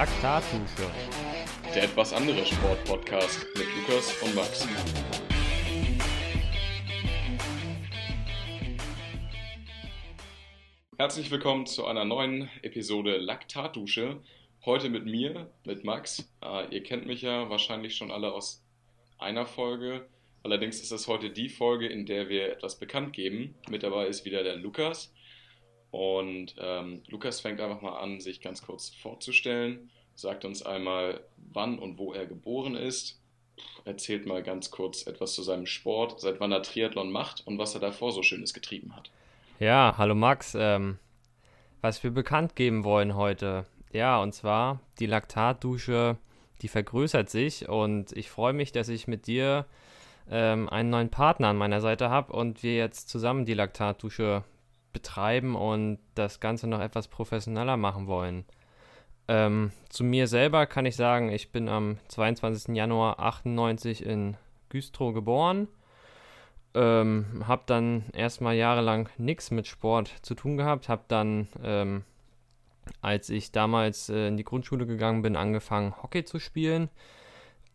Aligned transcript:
Laktatdusche. 0.00 0.90
Der 1.74 1.82
etwas 1.82 2.14
andere 2.14 2.46
Sportpodcast 2.46 3.46
mit 3.54 3.66
Lukas 3.76 4.22
und 4.22 4.34
Max. 4.34 4.66
Herzlich 10.96 11.30
willkommen 11.30 11.66
zu 11.66 11.84
einer 11.84 12.06
neuen 12.06 12.48
Episode 12.62 13.18
Laktatdusche. 13.18 14.22
Heute 14.64 14.88
mit 14.88 15.04
mir, 15.04 15.52
mit 15.66 15.84
Max. 15.84 16.32
Äh, 16.42 16.74
ihr 16.74 16.82
kennt 16.82 17.04
mich 17.04 17.20
ja 17.20 17.50
wahrscheinlich 17.50 17.94
schon 17.94 18.10
alle 18.10 18.32
aus 18.32 18.64
einer 19.18 19.44
Folge. 19.44 20.08
Allerdings 20.42 20.80
ist 20.80 20.92
es 20.92 21.08
heute 21.08 21.28
die 21.28 21.50
Folge, 21.50 21.86
in 21.86 22.06
der 22.06 22.30
wir 22.30 22.50
etwas 22.50 22.78
bekannt 22.78 23.12
geben. 23.12 23.54
Mit 23.68 23.82
dabei 23.82 24.06
ist 24.06 24.24
wieder 24.24 24.44
der 24.44 24.56
Lukas. 24.56 25.12
Und 25.90 26.54
ähm, 26.58 27.02
Lukas 27.08 27.40
fängt 27.40 27.60
einfach 27.60 27.82
mal 27.82 27.98
an, 27.98 28.20
sich 28.20 28.40
ganz 28.40 28.62
kurz 28.62 28.90
vorzustellen, 28.90 29.90
sagt 30.20 30.44
uns 30.44 30.62
einmal, 30.62 31.20
wann 31.52 31.78
und 31.78 31.98
wo 31.98 32.12
er 32.12 32.26
geboren 32.26 32.74
ist, 32.74 33.20
erzählt 33.84 34.26
mal 34.26 34.42
ganz 34.42 34.70
kurz 34.70 35.06
etwas 35.06 35.34
zu 35.34 35.42
seinem 35.42 35.66
Sport, 35.66 36.20
seit 36.20 36.40
wann 36.40 36.52
er 36.52 36.62
Triathlon 36.62 37.10
macht 37.10 37.46
und 37.46 37.58
was 37.58 37.74
er 37.74 37.80
davor 37.80 38.12
so 38.12 38.22
Schönes 38.22 38.54
getrieben 38.54 38.94
hat. 38.94 39.10
Ja, 39.58 39.94
hallo 39.98 40.14
Max. 40.14 40.56
Ähm, 40.58 40.98
was 41.80 42.02
wir 42.02 42.10
bekannt 42.10 42.56
geben 42.56 42.84
wollen 42.84 43.14
heute. 43.14 43.66
Ja, 43.92 44.22
und 44.22 44.34
zwar 44.34 44.80
die 44.98 45.06
Laktatdusche, 45.06 46.18
die 46.62 46.68
vergrößert 46.68 47.30
sich 47.30 47.68
und 47.68 48.12
ich 48.12 48.30
freue 48.30 48.52
mich, 48.52 48.72
dass 48.72 48.88
ich 48.88 49.08
mit 49.08 49.26
dir 49.26 49.66
ähm, 50.30 50.68
einen 50.68 50.90
neuen 50.90 51.10
Partner 51.10 51.48
an 51.48 51.56
meiner 51.56 51.80
Seite 51.80 52.10
habe 52.10 52.32
und 52.32 52.62
wir 52.62 52.76
jetzt 52.76 53.08
zusammen 53.08 53.46
die 53.46 53.54
Laktatdusche 53.54 54.44
betreiben 54.92 55.56
und 55.56 55.98
das 56.14 56.40
Ganze 56.40 56.66
noch 56.66 56.80
etwas 56.80 57.08
professioneller 57.08 57.76
machen 57.76 58.06
wollen. 58.06 58.44
Ähm, 59.30 59.70
zu 59.88 60.02
mir 60.02 60.26
selber 60.26 60.66
kann 60.66 60.86
ich 60.86 60.96
sagen, 60.96 61.30
ich 61.30 61.52
bin 61.52 61.68
am 61.68 61.98
22. 62.08 62.74
Januar 62.74 63.20
98 63.20 64.04
in 64.04 64.36
Güstrow 64.70 65.14
geboren. 65.14 65.68
Ähm, 66.74 67.44
habe 67.46 67.62
dann 67.66 68.06
erstmal 68.12 68.56
jahrelang 68.56 69.08
nichts 69.18 69.52
mit 69.52 69.68
Sport 69.68 70.12
zu 70.22 70.34
tun 70.34 70.56
gehabt. 70.56 70.88
Habe 70.88 71.04
dann, 71.06 71.46
ähm, 71.62 72.02
als 73.02 73.30
ich 73.30 73.52
damals 73.52 74.08
äh, 74.08 74.26
in 74.26 74.36
die 74.36 74.42
Grundschule 74.42 74.84
gegangen 74.84 75.22
bin, 75.22 75.36
angefangen 75.36 75.94
Hockey 76.02 76.24
zu 76.24 76.40
spielen. 76.40 76.90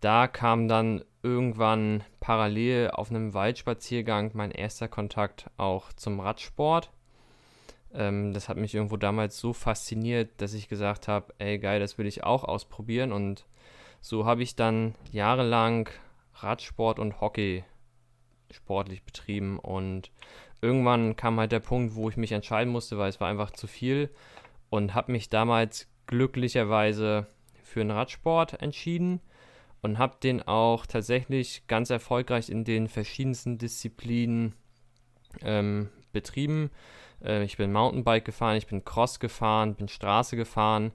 Da 0.02 0.28
kam 0.28 0.68
dann 0.68 1.06
irgendwann 1.24 2.04
parallel 2.20 2.92
auf 2.92 3.12
einem 3.12 3.34
Waldspaziergang 3.34 4.32
mein 4.34 4.52
erster 4.52 4.90
Kontakt 4.90 5.50
auch 5.56 5.94
zum 5.94 6.20
Radsport. 6.20 6.92
Ähm, 7.96 8.34
das 8.34 8.50
hat 8.50 8.58
mich 8.58 8.76
irgendwo 8.76 8.98
damals 8.98 9.40
so 9.40 9.54
fasziniert, 9.54 10.30
dass 10.38 10.54
ich 10.54 10.68
gesagt 10.68 11.08
habe, 11.08 11.34
ey 11.40 11.58
geil, 11.58 11.80
das 11.80 11.98
will 11.98 12.06
ich 12.06 12.24
auch 12.24 12.44
ausprobieren. 12.44 13.12
Und 13.12 13.46
so 14.02 14.26
habe 14.26 14.44
ich 14.44 14.56
dann 14.56 14.96
jahrelang 15.12 15.90
Radsport 16.36 17.00
und 17.00 17.22
Hockey 17.22 17.64
sportlich 18.52 19.04
betrieben. 19.04 19.60
Und 19.60 20.12
irgendwann 20.62 21.16
kam 21.16 21.40
halt 21.40 21.52
der 21.52 21.60
Punkt, 21.60 21.96
wo 21.96 22.10
ich 22.10 22.18
mich 22.18 22.32
entscheiden 22.32 22.72
musste, 22.72 22.98
weil 22.98 23.10
es 23.10 23.20
war 23.20 23.30
einfach 23.30 23.52
zu 23.52 23.68
viel. 23.68 24.10
Und 24.70 24.94
habe 24.94 25.12
mich 25.12 25.30
damals 25.30 25.88
glücklicherweise 26.08 27.28
für 27.64 27.80
den 27.80 27.92
Radsport 27.92 28.62
entschieden 28.62 29.22
und 29.82 29.98
habe 29.98 30.18
den 30.22 30.42
auch 30.42 30.86
tatsächlich 30.86 31.68
ganz 31.68 31.90
erfolgreich 31.90 32.50
in 32.50 32.64
den 32.64 32.88
verschiedensten 32.88 33.58
Disziplinen 33.58 34.54
ähm, 35.42 35.90
betrieben. 36.12 36.72
Äh, 37.24 37.44
ich 37.44 37.58
bin 37.58 37.72
Mountainbike 37.72 38.26
gefahren, 38.26 38.58
ich 38.58 38.68
bin 38.68 38.84
Cross 38.84 39.20
gefahren, 39.20 39.76
bin 39.76 39.88
Straße 39.88 40.36
gefahren, 40.36 40.92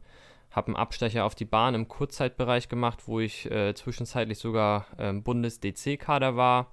habe 0.51 0.69
einen 0.69 0.77
Abstecher 0.77 1.25
auf 1.25 1.35
die 1.35 1.45
Bahn 1.45 1.75
im 1.75 1.89
Kurzzeitbereich 1.89 2.69
gemacht, 2.69 3.07
wo 3.07 3.21
ich 3.21 3.51
äh, 3.51 3.75
zwischenzeitlich 3.75 4.39
sogar 4.39 4.87
ähm, 4.99 5.23
Bundes-DC-Kader 5.23 6.37
war. 6.37 6.73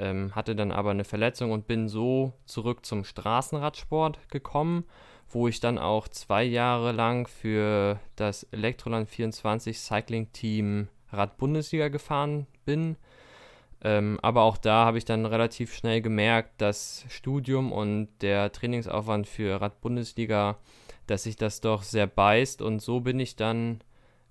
Ähm, 0.00 0.34
hatte 0.34 0.54
dann 0.54 0.70
aber 0.70 0.92
eine 0.92 1.04
Verletzung 1.04 1.50
und 1.50 1.66
bin 1.66 1.88
so 1.88 2.32
zurück 2.46 2.86
zum 2.86 3.02
Straßenradsport 3.04 4.30
gekommen, 4.30 4.84
wo 5.28 5.48
ich 5.48 5.58
dann 5.58 5.76
auch 5.76 6.06
zwei 6.06 6.44
Jahre 6.44 6.92
lang 6.92 7.26
für 7.26 7.98
das 8.14 8.44
Elektroland 8.44 9.08
24 9.08 9.78
Cycling 9.78 10.32
Team 10.32 10.88
Rad-Bundesliga 11.10 11.88
gefahren 11.88 12.46
bin. 12.64 12.96
Ähm, 13.82 14.18
aber 14.22 14.42
auch 14.42 14.56
da 14.56 14.84
habe 14.84 14.98
ich 14.98 15.04
dann 15.04 15.24
relativ 15.24 15.74
schnell 15.74 16.00
gemerkt, 16.00 16.60
dass 16.60 17.04
Studium 17.08 17.70
und 17.70 18.08
der 18.20 18.50
Trainingsaufwand 18.50 19.28
für 19.28 19.60
Rad-Bundesliga, 19.60 20.58
dass 21.06 21.22
sich 21.22 21.36
das 21.36 21.60
doch 21.60 21.82
sehr 21.82 22.06
beißt. 22.06 22.60
Und 22.60 22.80
so 22.80 23.00
bin 23.00 23.20
ich 23.20 23.36
dann 23.36 23.80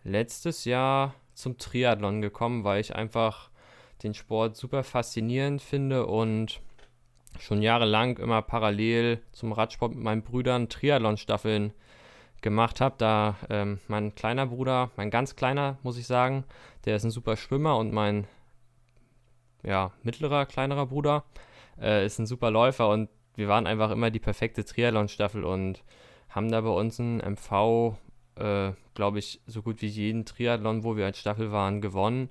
letztes 0.03 0.66
Jahr 0.66 1.13
zum 1.34 1.58
Triathlon 1.58 2.22
gekommen, 2.22 2.63
weil 2.63 2.81
ich 2.81 2.96
einfach 2.96 3.50
den 4.03 4.13
Sport 4.13 4.58
super 4.58 4.84
faszinierend 4.84 5.62
finde 5.62 6.06
und 6.06 6.59
schon 7.40 7.62
jahrelang 7.62 8.18
immer 8.18 8.41
parallel 8.41 9.22
zum 9.31 9.52
Radsport 9.52 9.94
mit 9.94 10.03
meinen 10.03 10.24
Brüdern 10.24 10.69
Triathlon-Staffeln 10.69 11.74
gemacht 12.41 12.81
habe. 12.81 12.96
Da 12.97 13.35
ähm, 13.50 13.79
mein 13.88 14.14
kleiner 14.16 14.47
Bruder, 14.47 14.91
mein 14.97 15.09
ganz 15.09 15.35
kleiner, 15.35 15.78
muss 15.84 15.97
ich 15.97 16.08
sagen, 16.08 16.44
der 16.85 16.96
ist 16.96 17.03
ein 17.03 17.12
super 17.12 17.35
Schwimmer 17.35 17.78
und 17.78 17.94
mein 17.94 18.28
ja, 19.63 19.91
mittlerer, 20.03 20.45
kleinerer 20.45 20.85
Bruder, 20.88 21.25
äh, 21.79 22.06
ist 22.06 22.19
ein 22.19 22.25
super 22.25 22.51
Läufer 22.51 22.90
und 22.90 23.09
wir 23.35 23.47
waren 23.47 23.68
einfach 23.68 23.91
immer 23.91 24.09
die 24.12 24.19
perfekte 24.19 24.66
Triathlon-Staffel 24.66 25.44
und 25.44 25.84
haben 26.29 26.51
da 26.51 26.62
bei 26.62 26.69
uns 26.69 27.00
ein 27.00 27.19
MV, 27.19 27.97
äh, 28.35 28.72
glaube 28.96 29.19
ich, 29.19 29.41
so 29.46 29.62
gut 29.62 29.81
wie 29.81 29.88
jeden 29.88 30.25
Triathlon, 30.25 30.84
wo 30.84 30.97
wir 30.97 31.06
als 31.06 31.19
Staffel 31.19 31.51
waren, 31.51 31.81
gewonnen. 31.81 32.29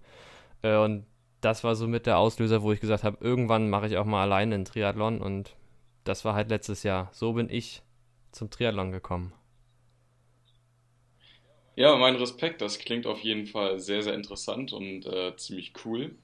Äh, 0.62 0.76
und 0.76 1.06
das 1.40 1.62
war 1.64 1.76
so 1.76 1.86
mit 1.86 2.06
der 2.06 2.18
Auslöser, 2.18 2.62
wo 2.62 2.72
ich 2.72 2.80
gesagt 2.80 3.04
habe, 3.04 3.18
irgendwann 3.20 3.70
mache 3.70 3.86
ich 3.86 3.96
auch 3.96 4.04
mal 4.04 4.22
alleine 4.22 4.54
einen 4.54 4.64
Triathlon 4.64 5.20
und 5.20 5.56
das 6.04 6.24
war 6.24 6.34
halt 6.34 6.50
letztes 6.50 6.82
Jahr. 6.82 7.08
So 7.12 7.34
bin 7.34 7.48
ich 7.50 7.82
zum 8.32 8.50
Triathlon 8.50 8.92
gekommen. 8.92 9.32
Ja, 11.76 11.94
mein 11.96 12.16
Respekt, 12.16 12.62
das 12.62 12.78
klingt 12.78 13.06
auf 13.06 13.20
jeden 13.20 13.46
Fall 13.46 13.78
sehr, 13.78 14.02
sehr 14.02 14.14
interessant 14.14 14.72
und 14.72 15.04
äh, 15.06 15.36
ziemlich 15.36 15.74
cool. 15.84 16.16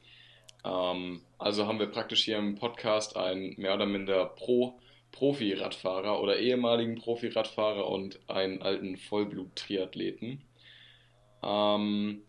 Ähm, 0.64 1.22
also 1.38 1.66
haben 1.66 1.78
wir 1.78 1.86
praktisch 1.86 2.24
hier 2.24 2.38
im 2.38 2.54
Podcast 2.54 3.16
einen 3.16 3.54
mehr 3.56 3.74
oder 3.74 3.86
minder 3.86 4.26
Pro 4.26 4.78
Profi-Radfahrer 5.12 6.20
oder 6.20 6.38
ehemaligen 6.38 6.94
Profi-Radfahrer 6.96 7.86
und 7.86 8.18
einen 8.28 8.62
alten 8.62 8.96
Vollblut-Triathleten. 8.96 10.42
Ähm, 11.42 12.22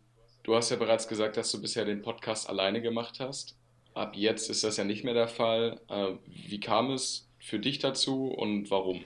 du 0.44 0.56
hast 0.56 0.70
ja 0.70 0.76
bereits 0.76 1.08
gesagt, 1.08 1.38
dass 1.38 1.52
du 1.52 1.62
bisher 1.62 1.86
den 1.86 2.02
Podcast 2.02 2.50
alleine 2.50 2.82
gemacht 2.82 3.20
hast. 3.20 3.58
Ab 3.94 4.16
jetzt 4.16 4.50
ist 4.50 4.64
das 4.64 4.78
ja 4.78 4.84
nicht 4.84 5.04
mehr 5.04 5.14
der 5.14 5.30
Fall. 5.30 5.80
Äh, 5.88 6.14
wie 6.26 6.60
kam 6.60 6.92
es 6.92 7.30
für 7.40 7.60
dich 7.60 7.80
dazu 7.80 8.28
und 8.28 8.70
warum? 8.70 9.04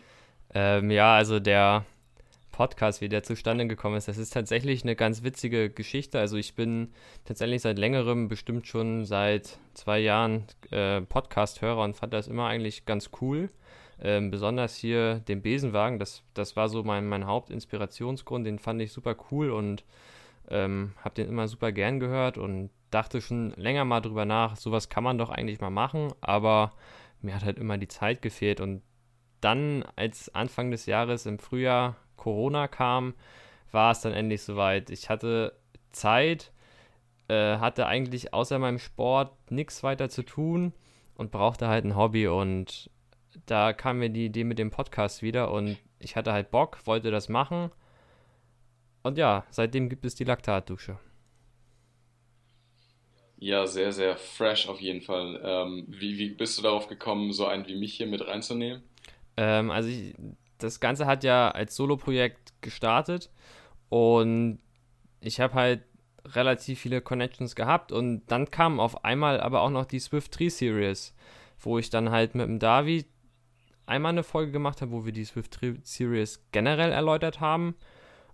Ähm, 0.54 0.90
ja, 0.90 1.16
also 1.16 1.40
der 1.40 1.86
Podcast, 2.58 3.02
wie 3.02 3.08
der 3.08 3.22
zustande 3.22 3.68
gekommen 3.68 3.98
ist. 3.98 4.08
Das 4.08 4.18
ist 4.18 4.34
tatsächlich 4.34 4.82
eine 4.82 4.96
ganz 4.96 5.22
witzige 5.22 5.70
Geschichte. 5.70 6.20
Also 6.20 6.38
ich 6.38 6.56
bin 6.56 6.92
tatsächlich 7.24 7.62
seit 7.62 7.78
längerem, 7.78 8.30
bestimmt 8.30 8.66
schon 8.66 9.06
seit 9.06 9.60
zwei 9.76 10.00
Jahren 10.00 10.46
äh, 10.72 11.02
Podcast-Hörer 11.02 11.84
und 11.84 11.96
fand 11.96 12.14
das 12.14 12.28
immer 12.28 12.48
eigentlich 12.48 12.88
ganz 12.88 13.12
cool. 13.22 13.52
Ähm, 14.02 14.32
besonders 14.32 14.76
hier 14.76 15.20
den 15.20 15.44
Besenwagen, 15.44 16.00
das, 16.00 16.24
das 16.34 16.56
war 16.56 16.68
so 16.68 16.84
mein, 16.84 17.08
mein 17.08 17.28
Hauptinspirationsgrund, 17.28 18.48
den 18.48 18.58
fand 18.58 18.82
ich 18.82 18.92
super 18.92 19.16
cool 19.30 19.52
und 19.52 19.86
ähm, 20.50 20.94
habe 21.04 21.14
den 21.14 21.30
immer 21.30 21.48
super 21.48 21.72
gern 21.72 22.00
gehört 22.00 22.40
und 22.40 22.72
dachte 22.90 23.22
schon 23.22 23.52
länger 23.52 23.86
mal 23.86 24.02
drüber 24.02 24.26
nach, 24.26 24.56
sowas 24.56 24.90
kann 24.90 25.04
man 25.04 25.20
doch 25.20 25.30
eigentlich 25.30 25.62
mal 25.62 25.70
machen, 25.70 26.12
aber 26.22 26.74
mir 27.22 27.36
hat 27.36 27.44
halt 27.44 27.60
immer 27.60 27.78
die 27.78 27.88
Zeit 27.88 28.24
gefehlt 28.24 28.62
und 28.62 28.82
dann 29.42 29.84
als 29.96 30.34
Anfang 30.34 30.72
des 30.72 30.88
Jahres 30.88 31.28
im 31.28 31.38
Frühjahr 31.38 31.96
Corona 32.18 32.68
kam, 32.68 33.14
war 33.72 33.92
es 33.92 34.02
dann 34.02 34.14
endlich 34.14 34.42
soweit. 34.42 34.90
Ich 34.90 35.10
hatte 35.10 35.54
Zeit, 35.92 36.52
äh, 37.30 37.58
hatte 37.58 37.88
eigentlich 37.88 38.34
außer 38.34 38.60
meinem 38.60 38.80
Sport 38.80 39.32
nichts 39.52 39.84
weiter 39.84 40.10
zu 40.10 40.24
tun 40.24 40.74
und 41.16 41.32
brauchte 41.32 41.68
halt 41.68 41.86
ein 41.86 41.96
Hobby 41.96 42.28
und 42.28 42.90
da 43.46 43.74
kam 43.74 44.00
mir 44.00 44.10
die 44.10 44.26
Idee 44.26 44.44
mit 44.44 44.60
dem 44.60 44.72
Podcast 44.72 45.22
wieder 45.22 45.52
und 45.52 45.78
ich 46.00 46.16
hatte 46.16 46.34
halt 46.34 46.52
Bock, 46.52 46.80
wollte 46.86 47.12
das 47.12 47.30
machen. 47.30 47.72
Und 49.04 49.18
ja, 49.18 49.46
seitdem 49.50 49.90
gibt 49.90 50.06
es 50.06 50.16
die 50.16 50.24
Laktatdusche. 50.24 51.00
Ja, 53.40 53.68
sehr, 53.68 53.92
sehr 53.92 54.18
fresh 54.18 54.68
auf 54.68 54.82
jeden 54.82 55.02
Fall. 55.02 55.40
Ähm, 55.44 55.86
wie, 55.88 56.18
wie 56.18 56.30
bist 56.30 56.58
du 56.58 56.64
darauf 56.64 56.88
gekommen, 56.88 57.32
so 57.32 57.46
einen 57.46 57.68
wie 57.68 57.76
mich 57.76 57.94
hier 57.94 58.08
mit 58.08 58.26
reinzunehmen? 58.26 58.82
Ähm, 59.38 59.70
also 59.70 59.90
ich, 59.90 60.16
das 60.60 60.80
Ganze 60.80 61.06
hat 61.06 61.24
ja 61.24 61.52
als 61.52 61.76
Solo-Projekt 61.76 62.54
gestartet 62.62 63.32
und 63.90 64.60
ich 65.22 65.40
habe 65.40 65.54
halt 65.54 65.84
relativ 66.26 66.80
viele 66.80 67.02
Connections 67.02 67.56
gehabt 67.56 67.92
und 67.92 68.24
dann 68.28 68.52
kam 68.52 68.80
auf 68.80 69.06
einmal 69.06 69.40
aber 69.40 69.62
auch 69.62 69.70
noch 69.70 69.86
die 69.86 70.00
Swift 70.00 70.38
3 70.40 70.50
Series, 70.50 71.16
wo 71.60 71.78
ich 71.80 71.90
dann 71.90 72.12
halt 72.12 72.36
mit 72.36 72.48
dem 72.48 72.60
David 72.60 73.08
einmal 73.86 74.12
eine 74.12 74.24
Folge 74.24 74.52
gemacht 74.52 74.82
habe, 74.82 74.92
wo 74.92 75.06
wir 75.06 75.14
die 75.14 75.26
Swift 75.26 75.62
3 75.62 75.78
Series 75.84 76.44
generell 76.52 76.92
erläutert 76.92 77.40
haben 77.40 77.76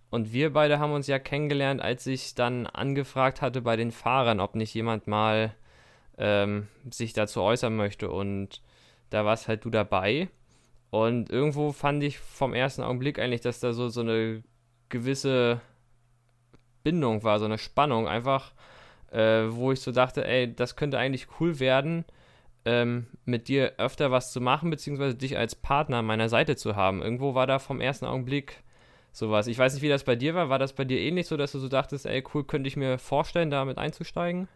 Und 0.09 0.31
wir 0.31 0.53
beide 0.53 0.77
haben 0.77 0.93
uns 0.93 1.07
ja 1.07 1.17
kennengelernt, 1.17 1.81
als 1.81 2.05
ich 2.05 2.35
dann 2.35 2.67
angefragt 2.67 3.41
hatte 3.41 3.63
bei 3.63 3.75
den 3.75 3.91
Fahrern, 3.91 4.39
ob 4.39 4.53
nicht 4.55 4.73
jemand 4.75 5.07
mal 5.07 5.55
ähm, 6.19 6.67
sich 6.91 7.13
dazu 7.13 7.41
äußern 7.41 7.75
möchte. 7.75 8.11
Und 8.11 8.61
da 9.09 9.25
warst 9.25 9.47
halt 9.47 9.65
du 9.65 9.71
dabei. 9.71 10.29
Und 10.93 11.31
irgendwo 11.31 11.71
fand 11.71 12.03
ich 12.03 12.19
vom 12.19 12.53
ersten 12.53 12.83
Augenblick 12.83 13.17
eigentlich, 13.17 13.41
dass 13.41 13.59
da 13.59 13.73
so, 13.73 13.89
so 13.89 14.01
eine 14.01 14.43
gewisse 14.89 15.59
Bindung 16.83 17.23
war, 17.23 17.39
so 17.39 17.45
eine 17.45 17.57
Spannung 17.57 18.07
einfach, 18.07 18.53
äh, 19.11 19.45
wo 19.49 19.71
ich 19.71 19.81
so 19.81 19.91
dachte, 19.91 20.23
ey, 20.23 20.53
das 20.53 20.75
könnte 20.75 20.99
eigentlich 20.99 21.25
cool 21.39 21.59
werden, 21.59 22.05
ähm, 22.65 23.07
mit 23.25 23.47
dir 23.47 23.73
öfter 23.79 24.11
was 24.11 24.31
zu 24.31 24.39
machen, 24.39 24.69
beziehungsweise 24.69 25.15
dich 25.15 25.35
als 25.35 25.55
Partner 25.55 25.97
an 25.97 26.05
meiner 26.05 26.29
Seite 26.29 26.55
zu 26.55 26.75
haben. 26.75 27.01
Irgendwo 27.01 27.33
war 27.33 27.47
da 27.47 27.57
vom 27.57 27.81
ersten 27.81 28.05
Augenblick 28.05 28.61
sowas. 29.11 29.47
Ich 29.47 29.57
weiß 29.57 29.73
nicht, 29.73 29.81
wie 29.81 29.89
das 29.89 30.03
bei 30.03 30.15
dir 30.15 30.35
war. 30.35 30.49
War 30.49 30.59
das 30.59 30.73
bei 30.73 30.85
dir 30.85 30.99
ähnlich 30.99 31.25
so, 31.25 31.37
dass 31.37 31.53
du 31.53 31.57
so 31.57 31.69
dachtest, 31.69 32.05
ey, 32.05 32.23
cool, 32.35 32.43
könnte 32.43 32.67
ich 32.67 32.77
mir 32.77 32.99
vorstellen, 32.99 33.49
damit 33.49 33.79
einzusteigen? 33.79 34.47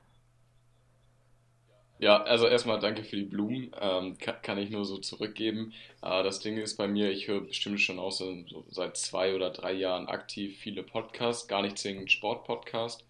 Ja, 1.99 2.21
also 2.23 2.47
erstmal 2.47 2.79
danke 2.79 3.03
für 3.03 3.15
die 3.15 3.23
Blumen. 3.23 3.71
Ähm, 3.79 4.17
kann, 4.19 4.35
kann, 4.43 4.57
ich 4.59 4.69
nur 4.69 4.85
so 4.85 4.97
zurückgeben. 4.99 5.73
Äh, 6.03 6.23
das 6.23 6.39
Ding 6.39 6.57
ist 6.57 6.77
bei 6.77 6.87
mir, 6.87 7.11
ich 7.11 7.27
höre 7.27 7.41
bestimmt 7.41 7.81
schon 7.81 7.97
auch 7.97 8.11
so, 8.11 8.43
so, 8.47 8.65
seit 8.69 8.97
zwei 8.97 9.33
oder 9.33 9.49
drei 9.49 9.73
Jahren 9.73 10.07
aktiv 10.07 10.57
viele 10.59 10.83
Podcasts, 10.83 11.47
gar 11.47 11.63
nicht 11.63 11.77
zwingend 11.77 12.11
Sport-Podcast. 12.11 13.03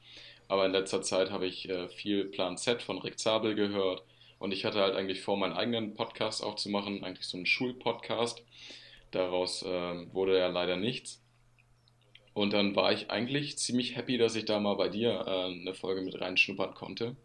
Aber 0.48 0.66
in 0.66 0.72
letzter 0.72 1.02
Zeit 1.02 1.32
habe 1.32 1.46
ich 1.46 1.68
äh, 1.70 1.90
viel 1.90 2.26
Plan 2.26 2.58
Z 2.58 2.82
von 2.82 3.00
Rick 3.00 3.20
Zabel 3.20 3.56
gehört. 3.56 4.04
Und 4.40 4.54
ich 4.54 4.64
hatte 4.66 4.80
halt 4.80 4.96
eigentlich 4.96 5.22
vor, 5.22 5.36
meinen 5.36 5.54
eigenen 5.54 5.94
Podcast 5.94 6.44
auch 6.44 6.56
zu 6.56 6.70
machen, 6.70 7.04
eigentlich 7.04 7.28
so 7.28 7.38
einen 7.38 7.46
Schulpodcast. 7.46 8.44
Daraus 9.12 9.64
äh, 9.64 10.14
wurde 10.14 10.38
ja 10.38 10.48
leider 10.48 10.78
nichts. 10.78 11.22
Und 12.34 12.54
dann 12.54 12.76
war 12.76 12.94
ich 12.94 13.10
eigentlich 13.10 13.58
ziemlich 13.58 13.96
happy, 13.98 14.18
dass 14.18 14.36
ich 14.36 14.46
da 14.46 14.60
mal 14.60 14.76
bei 14.76 14.90
dir 14.90 15.26
äh, 15.26 15.46
eine 15.46 15.74
Folge 15.74 16.02
mit 16.02 16.22
reinschnuppern 16.22 16.74
konnte. 16.76 17.16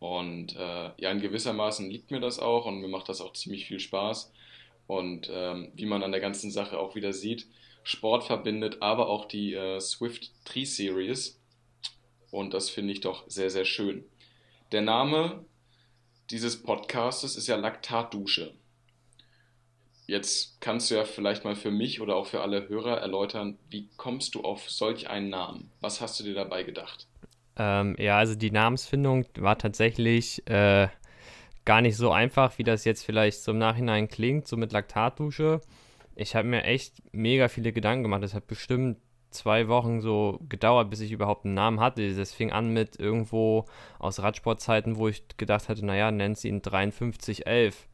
Und 0.00 0.54
äh, 0.56 0.90
ja, 0.96 1.10
in 1.10 1.20
gewissermaßen 1.20 1.90
liegt 1.90 2.10
mir 2.10 2.20
das 2.20 2.38
auch 2.38 2.66
und 2.66 2.80
mir 2.80 2.88
macht 2.88 3.08
das 3.08 3.20
auch 3.20 3.32
ziemlich 3.32 3.66
viel 3.66 3.80
Spaß. 3.80 4.32
Und 4.86 5.30
ähm, 5.32 5.72
wie 5.74 5.86
man 5.86 6.02
an 6.02 6.12
der 6.12 6.20
ganzen 6.20 6.50
Sache 6.50 6.78
auch 6.78 6.94
wieder 6.94 7.12
sieht, 7.12 7.46
Sport 7.82 8.24
verbindet, 8.24 8.78
aber 8.80 9.08
auch 9.08 9.26
die 9.26 9.54
äh, 9.54 9.80
Swift 9.80 10.30
3 10.44 10.64
Series. 10.64 11.40
Und 12.30 12.54
das 12.54 12.70
finde 12.70 12.92
ich 12.92 13.00
doch 13.00 13.24
sehr, 13.28 13.50
sehr 13.50 13.64
schön. 13.64 14.04
Der 14.72 14.82
Name 14.82 15.44
dieses 16.30 16.62
Podcastes 16.62 17.36
ist 17.36 17.46
ja 17.46 17.56
Laktatdusche. 17.56 18.54
Jetzt 20.06 20.60
kannst 20.60 20.90
du 20.90 20.94
ja 20.94 21.04
vielleicht 21.04 21.44
mal 21.44 21.56
für 21.56 21.70
mich 21.70 22.00
oder 22.00 22.16
auch 22.16 22.26
für 22.26 22.42
alle 22.42 22.68
Hörer 22.68 22.98
erläutern, 22.98 23.58
wie 23.68 23.88
kommst 23.96 24.34
du 24.34 24.42
auf 24.42 24.70
solch 24.70 25.08
einen 25.08 25.30
Namen? 25.30 25.70
Was 25.80 26.00
hast 26.00 26.20
du 26.20 26.24
dir 26.24 26.34
dabei 26.34 26.62
gedacht? 26.62 27.07
Ähm, 27.58 27.96
ja, 27.98 28.18
also 28.18 28.34
die 28.34 28.50
Namensfindung 28.50 29.26
war 29.36 29.58
tatsächlich 29.58 30.46
äh, 30.48 30.88
gar 31.64 31.80
nicht 31.80 31.96
so 31.96 32.10
einfach, 32.12 32.58
wie 32.58 32.64
das 32.64 32.84
jetzt 32.84 33.04
vielleicht 33.04 33.42
so 33.42 33.52
im 33.52 33.58
Nachhinein 33.58 34.08
klingt, 34.08 34.46
so 34.46 34.56
mit 34.56 34.72
Laktatdusche. 34.72 35.60
Ich 36.14 36.34
habe 36.34 36.48
mir 36.48 36.64
echt 36.64 37.02
mega 37.12 37.48
viele 37.48 37.72
Gedanken 37.72 38.04
gemacht. 38.04 38.22
Das 38.22 38.34
hat 38.34 38.46
bestimmt 38.46 38.98
zwei 39.30 39.68
Wochen 39.68 40.00
so 40.00 40.40
gedauert, 40.48 40.90
bis 40.90 41.00
ich 41.00 41.12
überhaupt 41.12 41.44
einen 41.44 41.54
Namen 41.54 41.80
hatte. 41.80 42.14
Das 42.14 42.32
fing 42.32 42.52
an 42.52 42.72
mit 42.72 42.98
irgendwo 42.98 43.66
aus 43.98 44.20
Radsportzeiten, 44.20 44.96
wo 44.96 45.08
ich 45.08 45.24
gedacht 45.36 45.68
hatte, 45.68 45.84
naja, 45.84 46.10
nennt 46.10 46.38
sie 46.38 46.48
ihn 46.48 46.62
5311 46.62 47.88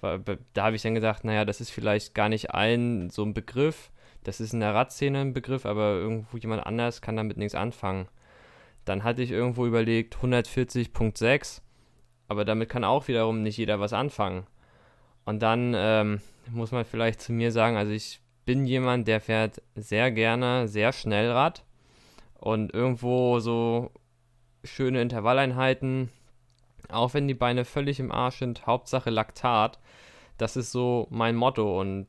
da 0.00 0.64
habe 0.64 0.76
ich 0.76 0.82
dann 0.82 0.94
gedacht, 0.94 1.24
naja, 1.24 1.44
das 1.44 1.60
ist 1.60 1.70
vielleicht 1.70 2.14
gar 2.14 2.28
nicht 2.28 2.52
allen 2.52 3.10
so 3.10 3.22
ein 3.22 3.34
Begriff. 3.34 3.90
Das 4.24 4.40
ist 4.40 4.52
in 4.52 4.60
der 4.60 4.74
Radszene 4.74 5.20
ein 5.20 5.32
Begriff, 5.32 5.66
aber 5.66 5.94
irgendwo 5.94 6.36
jemand 6.36 6.66
anders 6.66 7.00
kann 7.00 7.16
damit 7.16 7.36
nichts 7.36 7.54
anfangen. 7.54 8.08
Dann 8.86 9.04
hatte 9.04 9.20
ich 9.20 9.32
irgendwo 9.32 9.66
überlegt 9.66 10.16
140.6, 10.16 11.60
aber 12.28 12.44
damit 12.46 12.70
kann 12.70 12.84
auch 12.84 13.08
wiederum 13.08 13.42
nicht 13.42 13.58
jeder 13.58 13.78
was 13.80 13.92
anfangen. 13.92 14.46
Und 15.26 15.42
dann 15.42 15.74
ähm, 15.76 16.20
muss 16.50 16.70
man 16.70 16.84
vielleicht 16.84 17.20
zu 17.20 17.32
mir 17.32 17.52
sagen, 17.52 17.76
also 17.76 17.92
ich 17.92 18.20
bin 18.46 18.64
jemand, 18.64 19.08
der 19.08 19.20
fährt 19.20 19.60
sehr 19.74 20.10
gerne 20.12 20.68
sehr 20.68 20.92
schnell 20.92 21.32
Rad 21.32 21.64
und 22.38 22.72
irgendwo 22.72 23.40
so 23.40 23.90
schöne 24.62 25.02
Intervalleinheiten, 25.02 26.10
auch 26.88 27.12
wenn 27.12 27.26
die 27.26 27.34
Beine 27.34 27.64
völlig 27.64 27.98
im 27.98 28.12
Arsch 28.12 28.38
sind, 28.38 28.66
Hauptsache 28.66 29.10
Laktat. 29.10 29.80
Das 30.38 30.56
ist 30.56 30.70
so 30.70 31.08
mein 31.10 31.34
Motto. 31.34 31.80
Und 31.80 32.06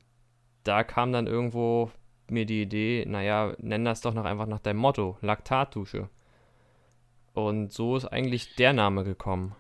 da 0.63 0.83
kam 0.83 1.11
dann 1.11 1.25
irgendwo 1.25 1.89
mir 2.29 2.45
die 2.45 2.61
Idee, 2.61 3.05
naja, 3.07 3.53
nenn 3.57 3.85
das 3.85 4.01
doch 4.01 4.13
noch 4.13 4.25
einfach 4.25 4.45
nach 4.45 4.59
deinem 4.59 4.77
Motto, 4.77 5.17
Laktatdusche. 5.21 6.09
Und 7.37 7.71
so 7.71 7.95
ist 7.95 8.05
eigentlich 8.05 8.55
der 8.55 8.73
Name 8.73 9.03
gekommen. 9.03 9.55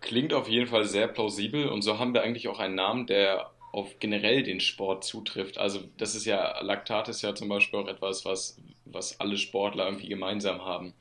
Klingt 0.00 0.32
auf 0.32 0.48
jeden 0.48 0.66
Fall 0.66 0.84
sehr 0.84 1.08
plausibel 1.08 1.68
und 1.68 1.82
so 1.82 1.98
haben 1.98 2.14
wir 2.14 2.22
eigentlich 2.22 2.48
auch 2.48 2.58
einen 2.58 2.74
Namen, 2.74 3.06
der 3.06 3.50
auf 3.72 3.98
generell 3.98 4.42
den 4.42 4.60
Sport 4.60 5.04
zutrifft. 5.04 5.58
Also 5.58 5.80
das 5.98 6.14
ist 6.14 6.24
ja, 6.24 6.60
Laktat 6.62 7.08
ist 7.08 7.22
ja 7.22 7.34
zum 7.34 7.48
Beispiel 7.48 7.80
auch 7.80 7.88
etwas, 7.88 8.24
was, 8.24 8.58
was 8.84 9.20
alle 9.20 9.36
Sportler 9.36 9.84
irgendwie 9.84 10.08
gemeinsam 10.08 10.64
haben 10.64 10.94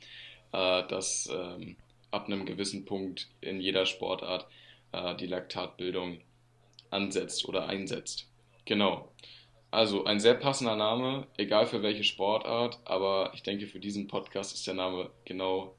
äh, 0.56 0.88
dass 0.88 1.30
ähm, 1.32 1.76
ab 2.12 2.28
einem 2.28 2.46
gewissen 2.46 2.86
Punkt 2.86 3.28
in 3.42 3.60
jeder 3.60 3.86
Sportart 3.86 4.48
äh, 4.94 5.16
die 5.16 5.28
Laktatbildung 5.28 6.22
ansetzt 6.90 7.48
oder 7.48 7.68
einsetzt. 7.68 8.30
Genau. 8.64 9.12
Also 9.76 10.06
ein 10.06 10.22
sehr 10.22 10.36
passender 10.36 10.78
Name, 10.78 11.28
egal 11.36 11.66
für 11.66 11.84
welche 11.84 12.06
Sportart, 12.06 12.80
aber 12.86 13.32
ich 13.34 13.44
denke, 13.44 13.68
für 13.68 13.82
diesen 13.82 14.08
Podcast 14.08 14.56
ist 14.56 14.66
der 14.66 14.74
Name 14.74 15.10
genau 15.26 15.76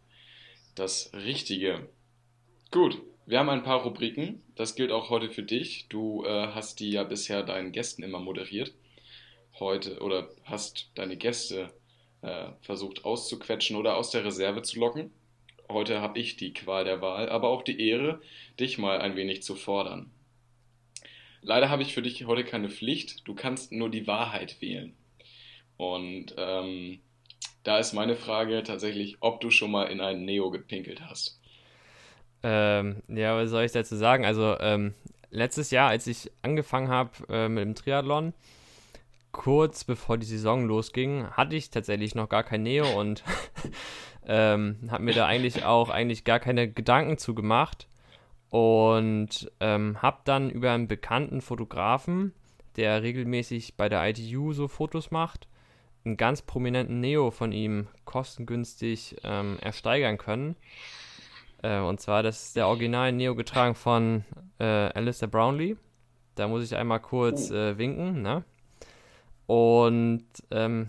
das 0.74 1.10
Richtige. 1.14 1.88
Gut, 2.70 3.00
wir 3.24 3.38
haben 3.38 3.48
ein 3.48 3.62
paar 3.62 3.84
Rubriken. 3.84 4.42
Das 4.54 4.74
gilt 4.74 4.92
auch 4.92 5.08
heute 5.08 5.30
für 5.30 5.44
dich. 5.44 5.86
Du 5.88 6.26
äh, 6.26 6.48
hast 6.48 6.78
die 6.80 6.90
ja 6.90 7.04
bisher 7.04 7.42
deinen 7.42 7.72
Gästen 7.72 8.02
immer 8.02 8.20
moderiert. 8.20 8.74
Heute 9.58 10.00
oder 10.00 10.28
hast 10.44 10.90
deine 10.94 11.16
Gäste 11.16 11.72
äh, 12.20 12.48
versucht 12.60 13.06
auszuquetschen 13.06 13.76
oder 13.76 13.96
aus 13.96 14.10
der 14.10 14.26
Reserve 14.26 14.60
zu 14.60 14.78
locken. 14.78 15.10
Heute 15.70 16.02
habe 16.02 16.18
ich 16.18 16.36
die 16.36 16.52
Qual 16.52 16.84
der 16.84 17.00
Wahl, 17.00 17.30
aber 17.30 17.48
auch 17.48 17.62
die 17.62 17.80
Ehre, 17.80 18.20
dich 18.60 18.76
mal 18.76 19.00
ein 19.00 19.16
wenig 19.16 19.42
zu 19.42 19.54
fordern. 19.54 20.10
Leider 21.46 21.70
habe 21.70 21.82
ich 21.82 21.94
für 21.94 22.02
dich 22.02 22.26
heute 22.26 22.42
keine 22.42 22.68
Pflicht, 22.68 23.26
du 23.28 23.36
kannst 23.36 23.70
nur 23.70 23.88
die 23.88 24.08
Wahrheit 24.08 24.60
wählen. 24.60 24.96
Und 25.76 26.34
ähm, 26.36 26.98
da 27.62 27.78
ist 27.78 27.92
meine 27.92 28.16
Frage 28.16 28.64
tatsächlich, 28.64 29.18
ob 29.20 29.40
du 29.40 29.50
schon 29.50 29.70
mal 29.70 29.84
in 29.84 30.00
einen 30.00 30.24
Neo 30.24 30.50
gepinkelt 30.50 31.02
hast. 31.02 31.40
Ähm, 32.42 33.00
ja, 33.06 33.36
was 33.36 33.50
soll 33.50 33.62
ich 33.62 33.70
dazu 33.70 33.94
sagen? 33.94 34.24
Also, 34.24 34.58
ähm, 34.58 34.94
letztes 35.30 35.70
Jahr, 35.70 35.88
als 35.88 36.08
ich 36.08 36.32
angefangen 36.42 36.88
habe 36.88 37.10
äh, 37.28 37.48
mit 37.48 37.62
dem 37.62 37.76
Triathlon, 37.76 38.34
kurz 39.30 39.84
bevor 39.84 40.18
die 40.18 40.26
Saison 40.26 40.66
losging, 40.66 41.28
hatte 41.28 41.54
ich 41.54 41.70
tatsächlich 41.70 42.16
noch 42.16 42.28
gar 42.28 42.42
kein 42.42 42.64
Neo 42.64 42.98
und 42.98 43.22
ähm, 44.26 44.78
habe 44.90 45.04
mir 45.04 45.14
da 45.14 45.26
eigentlich 45.26 45.64
auch 45.64 45.90
eigentlich 45.90 46.24
gar 46.24 46.40
keine 46.40 46.68
Gedanken 46.68 47.18
zu 47.18 47.36
gemacht 47.36 47.86
und 48.56 49.52
ähm, 49.60 50.00
habe 50.00 50.20
dann 50.24 50.48
über 50.48 50.72
einen 50.72 50.88
bekannten 50.88 51.42
Fotografen, 51.42 52.32
der 52.76 53.02
regelmäßig 53.02 53.76
bei 53.76 53.90
der 53.90 54.08
ITU 54.08 54.54
so 54.54 54.66
Fotos 54.66 55.10
macht, 55.10 55.46
einen 56.06 56.16
ganz 56.16 56.40
prominenten 56.40 56.98
Neo 57.00 57.30
von 57.30 57.52
ihm 57.52 57.88
kostengünstig 58.06 59.16
ähm, 59.24 59.58
ersteigern 59.60 60.16
können. 60.16 60.56
Äh, 61.62 61.80
und 61.80 62.00
zwar, 62.00 62.22
das 62.22 62.44
ist 62.46 62.56
der 62.56 62.68
original 62.68 63.12
Neo 63.12 63.34
getragen 63.34 63.74
von 63.74 64.24
äh, 64.58 64.64
Alistair 64.64 65.28
Brownlee. 65.28 65.76
Da 66.34 66.48
muss 66.48 66.64
ich 66.64 66.74
einmal 66.74 67.00
kurz 67.00 67.50
oh. 67.50 67.54
äh, 67.54 67.76
winken, 67.76 68.22
ne? 68.22 68.42
Und 69.44 70.24
ähm, 70.50 70.88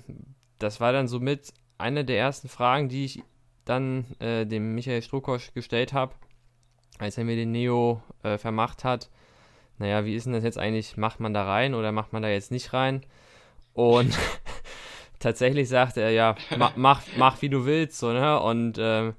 das 0.57 0.79
war 0.79 0.93
dann 0.93 1.09
somit 1.09 1.53
eine 1.77 2.05
der 2.05 2.17
ersten 2.17 2.47
Fragen, 2.47 2.87
die 2.87 3.03
ich 3.03 3.23
dann 3.65 4.05
äh, 4.19 4.45
dem 4.45 4.73
Michael 4.73 5.01
Strukosch 5.01 5.53
gestellt 5.53 5.91
habe, 5.91 6.13
als 6.99 7.17
er 7.17 7.23
mir 7.23 7.35
den 7.35 7.51
Neo 7.51 8.01
äh, 8.23 8.37
vermacht 8.37 8.83
hat. 8.83 9.09
Naja, 9.77 10.05
wie 10.05 10.15
ist 10.15 10.25
denn 10.25 10.33
das 10.33 10.43
jetzt 10.43 10.57
eigentlich? 10.57 10.97
Macht 10.97 11.19
man 11.19 11.33
da 11.33 11.45
rein 11.45 11.73
oder 11.73 11.91
macht 11.91 12.13
man 12.13 12.23
da 12.23 12.29
jetzt 12.29 12.51
nicht 12.51 12.73
rein? 12.73 13.05
Und 13.73 14.17
tatsächlich 15.19 15.69
sagte 15.69 16.01
er, 16.01 16.11
ja, 16.11 16.35
mach, 16.57 16.73
mach, 16.75 17.01
mach 17.17 17.41
wie 17.41 17.49
du 17.49 17.65
willst, 17.65 17.99
so, 17.99 18.11
ne? 18.11 18.39
Und 18.41 18.77
ähm, 18.79 19.13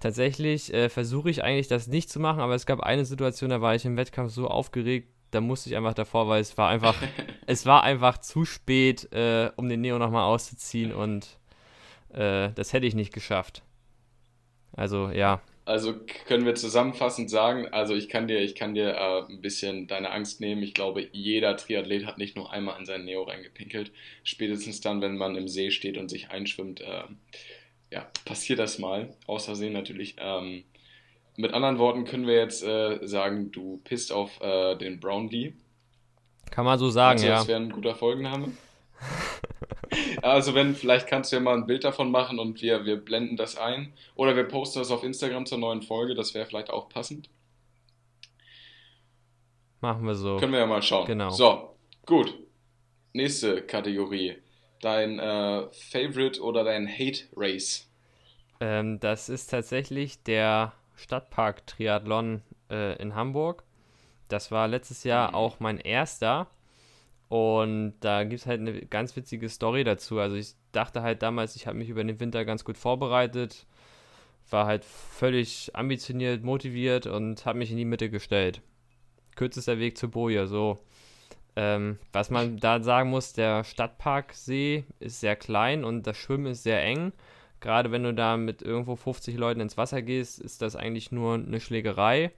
tatsächlich 0.00 0.72
äh, 0.72 0.88
versuche 0.88 1.30
ich 1.30 1.42
eigentlich 1.42 1.68
das 1.68 1.88
nicht 1.88 2.10
zu 2.10 2.20
machen, 2.20 2.40
aber 2.40 2.54
es 2.54 2.66
gab 2.66 2.80
eine 2.80 3.04
Situation, 3.04 3.50
da 3.50 3.60
war 3.60 3.74
ich 3.74 3.84
im 3.84 3.96
Wettkampf 3.96 4.32
so 4.32 4.48
aufgeregt, 4.48 5.08
da 5.30 5.40
musste 5.40 5.68
ich 5.68 5.76
einfach 5.76 5.94
davor, 5.94 6.28
weil 6.28 6.40
es 6.40 6.56
war 6.56 6.68
einfach, 6.68 6.94
es 7.46 7.66
war 7.66 7.82
einfach 7.82 8.18
zu 8.18 8.44
spät, 8.44 9.12
äh, 9.12 9.50
um 9.56 9.68
den 9.68 9.80
Neo 9.80 9.98
nochmal 9.98 10.24
auszuziehen 10.24 10.92
und 10.92 11.38
äh, 12.10 12.50
das 12.54 12.72
hätte 12.72 12.86
ich 12.86 12.94
nicht 12.94 13.12
geschafft. 13.12 13.62
Also 14.76 15.10
ja, 15.10 15.40
Also 15.66 15.94
können 16.26 16.44
wir 16.44 16.54
zusammenfassend 16.54 17.30
sagen, 17.30 17.68
also 17.72 17.94
ich 17.94 18.10
kann 18.10 18.28
dir, 18.28 18.40
ich 18.40 18.54
kann 18.54 18.74
dir 18.74 18.90
äh, 18.96 19.32
ein 19.32 19.40
bisschen 19.40 19.86
deine 19.86 20.10
Angst 20.10 20.40
nehmen. 20.40 20.62
Ich 20.62 20.74
glaube, 20.74 21.08
jeder 21.12 21.56
Triathlet 21.56 22.04
hat 22.04 22.18
nicht 22.18 22.36
nur 22.36 22.52
einmal 22.52 22.78
in 22.78 22.84
sein 22.84 23.06
Neo 23.06 23.22
reingepinkelt. 23.22 23.90
Spätestens 24.24 24.82
dann, 24.82 25.00
wenn 25.00 25.16
man 25.16 25.36
im 25.36 25.48
See 25.48 25.70
steht 25.70 25.96
und 25.96 26.10
sich 26.10 26.30
einschwimmt, 26.30 26.82
äh, 26.82 27.04
ja, 27.90 28.06
passiert 28.26 28.58
das 28.58 28.78
mal. 28.78 29.14
Außersehen 29.26 29.72
natürlich. 29.72 30.16
Ähm, 30.18 30.64
mit 31.36 31.54
anderen 31.54 31.78
Worten 31.78 32.04
können 32.04 32.26
wir 32.26 32.36
jetzt 32.36 32.62
äh, 32.62 32.98
sagen, 33.06 33.50
du 33.50 33.80
pisst 33.84 34.12
auf 34.12 34.40
äh, 34.42 34.76
den 34.76 35.00
Brownlee. 35.00 35.54
Kann 36.50 36.66
man 36.66 36.78
so 36.78 36.90
sagen, 36.90 37.18
also, 37.18 37.26
ja. 37.26 37.36
Das 37.36 37.48
wäre 37.48 37.60
ein 37.60 37.70
guter 37.70 37.94
Folgenname. 37.94 38.52
Also 40.22 40.54
wenn, 40.54 40.74
vielleicht 40.74 41.06
kannst 41.06 41.30
du 41.30 41.36
ja 41.36 41.42
mal 41.42 41.54
ein 41.54 41.66
Bild 41.66 41.84
davon 41.84 42.10
machen 42.10 42.40
und 42.40 42.60
wir, 42.62 42.84
wir 42.84 42.96
blenden 42.96 43.36
das 43.36 43.56
ein. 43.56 43.92
Oder 44.16 44.34
wir 44.34 44.44
posten 44.44 44.80
das 44.80 44.90
auf 44.90 45.04
Instagram 45.04 45.46
zur 45.46 45.58
neuen 45.58 45.82
Folge, 45.82 46.14
das 46.16 46.34
wäre 46.34 46.46
vielleicht 46.46 46.70
auch 46.70 46.88
passend. 46.88 47.28
Machen 49.80 50.06
wir 50.06 50.14
so. 50.14 50.36
Können 50.38 50.52
wir 50.52 50.60
ja 50.60 50.66
mal 50.66 50.82
schauen. 50.82 51.06
Genau. 51.06 51.30
So, 51.30 51.76
gut. 52.06 52.34
Nächste 53.12 53.62
Kategorie. 53.62 54.36
Dein 54.80 55.18
äh, 55.18 55.66
Favorite 55.72 56.40
oder 56.42 56.64
dein 56.64 56.88
Hate 56.88 57.24
Race? 57.36 57.88
Ähm, 58.60 58.98
das 59.00 59.28
ist 59.28 59.48
tatsächlich 59.50 60.22
der 60.22 60.72
Stadtpark-Triathlon 60.96 62.42
äh, 62.70 62.96
in 63.00 63.14
Hamburg. 63.14 63.62
Das 64.28 64.50
war 64.50 64.66
letztes 64.68 65.04
Jahr 65.04 65.28
Mhm. 65.30 65.34
auch 65.34 65.60
mein 65.60 65.78
erster. 65.78 66.48
Und 67.28 67.94
da 68.00 68.24
gibt 68.24 68.40
es 68.40 68.46
halt 68.46 68.60
eine 68.60 68.86
ganz 68.86 69.16
witzige 69.16 69.48
Story 69.48 69.84
dazu. 69.84 70.18
Also 70.18 70.36
ich 70.36 70.54
dachte 70.72 71.02
halt 71.02 71.22
damals, 71.22 71.56
ich 71.56 71.66
habe 71.66 71.78
mich 71.78 71.88
über 71.88 72.04
den 72.04 72.20
Winter 72.20 72.44
ganz 72.44 72.64
gut 72.64 72.76
vorbereitet, 72.76 73.66
war 74.50 74.66
halt 74.66 74.84
völlig 74.84 75.70
ambitioniert, 75.74 76.44
motiviert 76.44 77.06
und 77.06 77.46
habe 77.46 77.58
mich 77.58 77.70
in 77.70 77.76
die 77.76 77.84
Mitte 77.84 78.10
gestellt. 78.10 78.60
Kürzester 79.36 79.78
Weg 79.78 79.98
zur 79.98 80.10
Boje, 80.10 80.46
so. 80.46 80.78
Ähm, 81.56 81.98
was 82.12 82.30
man 82.30 82.58
da 82.58 82.82
sagen 82.82 83.10
muss, 83.10 83.32
der 83.32 83.64
Stadtparksee 83.64 84.84
ist 85.00 85.20
sehr 85.20 85.36
klein 85.36 85.84
und 85.84 86.06
das 86.06 86.16
Schwimmen 86.16 86.46
ist 86.46 86.64
sehr 86.64 86.82
eng. 86.82 87.12
Gerade 87.60 87.90
wenn 87.92 88.02
du 88.02 88.12
da 88.12 88.36
mit 88.36 88.60
irgendwo 88.60 88.96
50 88.96 89.36
Leuten 89.36 89.60
ins 89.60 89.76
Wasser 89.76 90.02
gehst, 90.02 90.40
ist 90.40 90.62
das 90.62 90.76
eigentlich 90.76 91.12
nur 91.12 91.34
eine 91.34 91.60
Schlägerei. 91.60 92.32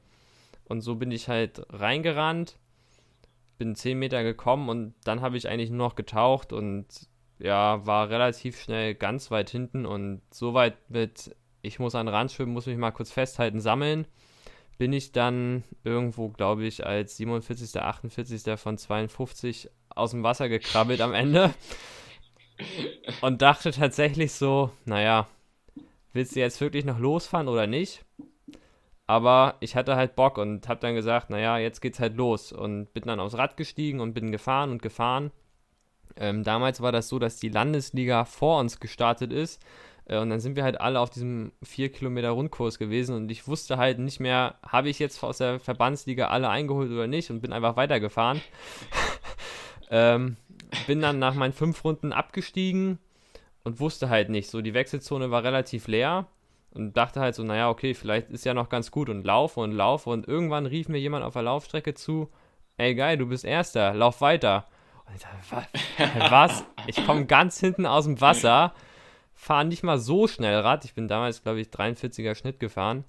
Und 0.69 0.83
so 0.83 0.97
bin 0.97 1.11
ich 1.11 1.29
halt 1.29 1.63
reingerannt, 1.71 2.59
bin 3.59 3.75
10 3.75 3.99
Meter 3.99 4.23
gekommen 4.23 4.69
und 4.69 4.95
dann 5.05 5.21
habe 5.21 5.37
ich 5.37 5.49
eigentlich 5.49 5.71
nur 5.71 5.89
noch 5.89 5.95
getaucht 5.95 6.53
und 6.53 6.87
ja, 7.39 7.85
war 7.87 8.09
relativ 8.09 8.61
schnell 8.61 8.95
ganz 8.95 9.31
weit 9.31 9.51
hinten 9.51 9.87
und 9.87 10.23
so 10.31 10.55
weit 10.55 10.91
mit, 10.91 11.35
ich 11.63 11.79
muss 11.79 11.95
an 11.95 12.07
den 12.07 12.15
Rand 12.15 12.33
schwimmen, 12.33 12.53
muss 12.53 12.67
mich 12.67 12.79
mal 12.79 12.93
kurz 12.93 13.11
festhalten, 13.11 13.61
sammeln, 13.61 14.07
bin 14.79 14.93
ich 14.93 15.13
dann 15.13 15.65
irgendwo, 15.85 16.29
glaube 16.29 16.65
ich, 16.65 16.87
als 16.87 17.17
47., 17.17 17.81
48. 17.81 18.59
von 18.59 18.79
52 18.79 19.71
aus 19.89 20.11
dem 20.11 20.23
Wasser 20.23 20.49
gekrabbelt 20.49 21.01
am 21.01 21.15
Ende 21.15 21.55
und 23.21 23.43
dachte 23.43 23.71
tatsächlich 23.71 24.33
so, 24.33 24.71
naja, 24.85 25.27
willst 26.13 26.37
du 26.37 26.41
jetzt 26.41 26.61
wirklich 26.61 26.85
noch 26.85 26.99
losfahren 26.99 27.49
oder 27.49 27.67
nicht? 27.67 28.05
Aber 29.07 29.55
ich 29.61 29.77
hatte 29.77 29.97
halt 29.97 30.17
Bock 30.17 30.37
und 30.39 30.69
habe 30.69 30.81
dann 30.81 30.95
gesagt, 30.95 31.31
naja, 31.31 31.59
jetzt 31.59 31.81
geht's 31.81 32.01
halt 32.01 32.17
los. 32.17 32.53
Und 32.53 32.93
bin 32.93 33.05
dann 33.05 33.21
aufs 33.21 33.39
Rad 33.39 33.57
gestiegen 33.57 34.01
und 34.01 34.15
bin 34.15 34.33
gefahren 34.33 34.71
und 34.71 34.83
gefahren. 34.83 35.31
Ähm, 36.17 36.43
damals 36.43 36.81
war 36.81 36.93
das 36.93 37.09
so, 37.09 37.19
dass 37.19 37.37
die 37.37 37.49
Landesliga 37.49 38.25
vor 38.25 38.59
uns 38.59 38.81
gestartet 38.81 39.33
ist. 39.33 39.63
Äh, 40.07 40.19
und 40.19 40.31
dann 40.31 40.41
sind 40.41 40.57
wir 40.57 40.65
halt 40.65 40.81
alle 40.81 40.99
auf 40.99 41.11
diesem 41.11 41.53
4 41.63 41.93
Kilometer 41.93 42.31
Rundkurs 42.31 42.79
gewesen. 42.79 43.15
Und 43.15 43.31
ich 43.31 43.47
wusste 43.47 43.77
halt 43.77 44.01
nicht 44.01 44.19
mehr, 44.19 44.57
habe 44.67 44.89
ich 44.89 44.99
jetzt 44.99 45.23
aus 45.23 45.39
der 45.39 45.61
Verbandsliga 45.61 46.29
alle 46.29 46.49
eingeholt 46.49 46.91
oder 46.91 47.07
nicht? 47.07 47.31
Und 47.31 47.43
bin 47.43 47.53
einfach 47.53 47.77
weitergefahren. 47.77 48.41
ähm, 49.91 50.37
bin 50.89 51.01
dann 51.01 51.21
nach 51.21 51.35
meinen 51.35 51.53
fünf 51.53 51.85
Runden 51.85 52.13
abgestiegen 52.13 52.99
und 53.63 53.79
wusste 53.79 54.09
halt 54.09 54.31
nicht, 54.31 54.51
so 54.51 54.63
die 54.63 54.75
Wechselzone 54.75 55.31
war 55.31 55.45
relativ 55.45 55.87
leer 55.87 56.27
und 56.77 56.97
dachte 56.97 57.21
halt 57.21 57.35
so, 57.35 57.43
naja, 57.43 57.69
okay, 57.69 57.95
vielleicht 57.95 58.31
ist 58.31 58.45
ja 58.45 58.55
noch 58.55 58.69
ganz 58.69 58.91
gut 58.91 59.09
und 59.09 59.25
laufe 59.25 59.61
und 59.61 59.73
laufe 59.73 60.11
und 60.11 60.29
irgendwann 60.29 60.67
rief 60.67 60.89
mir 60.89 60.99
jemand 60.99 61.25
auf 61.25 61.33
der 61.33 61.43
Laufstrecke 61.43 61.95
zu, 61.95 62.31
ey 62.77 62.95
geil, 62.95 63.19
du 63.19 63.27
bist 63.27 63.45
Erster, 63.45 63.95
lauf 63.95 64.21
weiter. 64.21 64.67
Und 65.07 65.15
ich 65.15 65.23
dachte, 65.23 65.67
was? 66.31 66.65
Ich 66.87 67.05
komme 67.07 67.27
ganz 67.27 67.59
hinten 67.59 67.87
aus 67.87 68.05
dem 68.05 68.21
Wasser, 68.21 68.75
fahre 69.35 69.65
nicht 69.65 69.83
mal 69.83 69.99
so 69.99 70.27
schnell 70.27 70.61
Rad, 70.61 70.85
ich 70.85 70.95
bin 70.95 71.09
damals, 71.09 71.43
glaube 71.43 71.61
ich, 71.61 71.69
43er 71.69 72.35
Schnitt 72.35 72.61
gefahren 72.61 73.05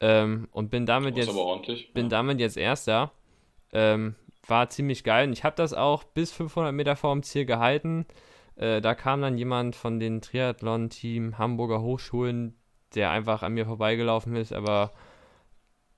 ähm, 0.00 0.48
und 0.52 0.70
bin 0.70 0.86
damit 0.86 1.16
jetzt 1.16 1.32
bin 1.94 2.04
ja. 2.04 2.08
damit 2.08 2.40
jetzt 2.40 2.56
Erster. 2.56 3.12
Ähm, 3.72 4.14
war 4.46 4.70
ziemlich 4.70 5.04
geil 5.04 5.26
und 5.26 5.32
ich 5.32 5.44
habe 5.44 5.56
das 5.56 5.74
auch 5.74 6.04
bis 6.04 6.32
500 6.32 6.72
Meter 6.72 6.96
vor 6.96 7.12
dem 7.12 7.22
Ziel 7.22 7.44
gehalten. 7.44 8.06
Äh, 8.56 8.80
da 8.80 8.94
kam 8.94 9.20
dann 9.22 9.38
jemand 9.38 9.76
von 9.76 10.00
den 10.00 10.20
Triathlon-Team 10.20 11.38
Hamburger 11.38 11.82
Hochschulen, 11.82 12.56
der 12.94 13.10
einfach 13.10 13.42
an 13.42 13.54
mir 13.54 13.66
vorbeigelaufen 13.66 14.36
ist, 14.36 14.52
aber 14.52 14.92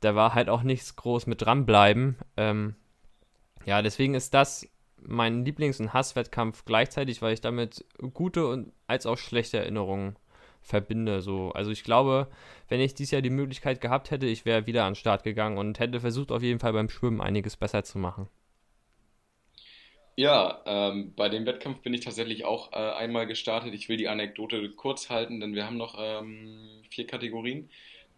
da 0.00 0.14
war 0.14 0.34
halt 0.34 0.48
auch 0.48 0.62
nichts 0.62 0.96
groß 0.96 1.26
mit 1.26 1.42
dranbleiben. 1.42 2.16
Ähm, 2.36 2.74
ja, 3.66 3.82
deswegen 3.82 4.14
ist 4.14 4.34
das 4.34 4.68
mein 5.02 5.44
Lieblings- 5.44 5.80
und 5.80 5.92
Hasswettkampf 5.92 6.64
gleichzeitig, 6.64 7.22
weil 7.22 7.34
ich 7.34 7.40
damit 7.40 7.84
gute 8.12 8.46
und 8.46 8.72
als 8.86 9.06
auch 9.06 9.18
schlechte 9.18 9.58
Erinnerungen 9.58 10.16
verbinde. 10.62 11.22
So. 11.22 11.52
Also 11.52 11.70
ich 11.70 11.84
glaube, 11.84 12.28
wenn 12.68 12.80
ich 12.80 12.94
dieses 12.94 13.12
Jahr 13.12 13.22
die 13.22 13.30
Möglichkeit 13.30 13.80
gehabt 13.80 14.10
hätte, 14.10 14.26
ich 14.26 14.44
wäre 14.44 14.66
wieder 14.66 14.84
an 14.84 14.92
den 14.92 14.96
Start 14.96 15.22
gegangen 15.22 15.58
und 15.58 15.78
hätte 15.78 16.00
versucht, 16.00 16.32
auf 16.32 16.42
jeden 16.42 16.60
Fall 16.60 16.72
beim 16.72 16.88
Schwimmen 16.88 17.20
einiges 17.20 17.56
besser 17.56 17.82
zu 17.84 17.98
machen. 17.98 18.28
Ja, 20.16 20.62
ähm, 20.66 21.14
bei 21.16 21.28
dem 21.28 21.46
Wettkampf 21.46 21.80
bin 21.80 21.94
ich 21.94 22.02
tatsächlich 22.02 22.44
auch 22.44 22.72
äh, 22.72 22.76
einmal 22.76 23.26
gestartet. 23.26 23.72
Ich 23.74 23.88
will 23.88 23.96
die 23.96 24.08
Anekdote 24.08 24.70
kurz 24.70 25.08
halten, 25.08 25.40
denn 25.40 25.54
wir 25.54 25.64
haben 25.66 25.78
noch 25.78 25.96
ähm, 25.98 26.82
vier 26.90 27.06
Kategorien. 27.06 27.70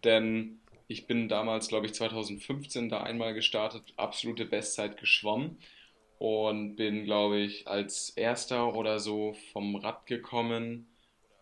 Denn 0.03 0.59
ich 0.87 1.07
bin 1.07 1.29
damals, 1.29 1.69
glaube 1.69 1.85
ich, 1.85 1.93
2015 1.93 2.89
da 2.89 3.03
einmal 3.03 3.33
gestartet, 3.33 3.93
absolute 3.95 4.45
Bestzeit 4.45 4.97
geschwommen 4.97 5.57
und 6.19 6.75
bin, 6.75 7.05
glaube 7.05 7.39
ich, 7.39 7.67
als 7.67 8.09
Erster 8.11 8.75
oder 8.75 8.99
so 8.99 9.33
vom 9.53 9.75
Rad 9.77 10.05
gekommen 10.05 10.87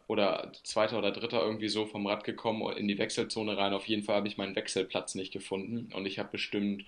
oder 0.08 0.52
Zweiter 0.64 0.98
oder 1.00 1.12
Dritter 1.12 1.42
irgendwie 1.44 1.70
so 1.70 1.86
vom 1.86 2.08
Rad 2.08 2.24
gekommen 2.24 2.76
in 2.78 2.88
die 2.88 2.98
Wechselzone 3.00 3.58
rein. 3.58 3.74
Auf 3.74 3.88
jeden 3.88 4.04
Fall 4.04 4.18
habe 4.18 4.28
ich 4.28 4.38
meinen 4.38 4.56
Wechselplatz 4.56 5.16
nicht 5.16 5.34
gefunden 5.34 5.92
und 5.94 6.06
ich 6.06 6.20
habe 6.20 6.30
bestimmt 6.32 6.86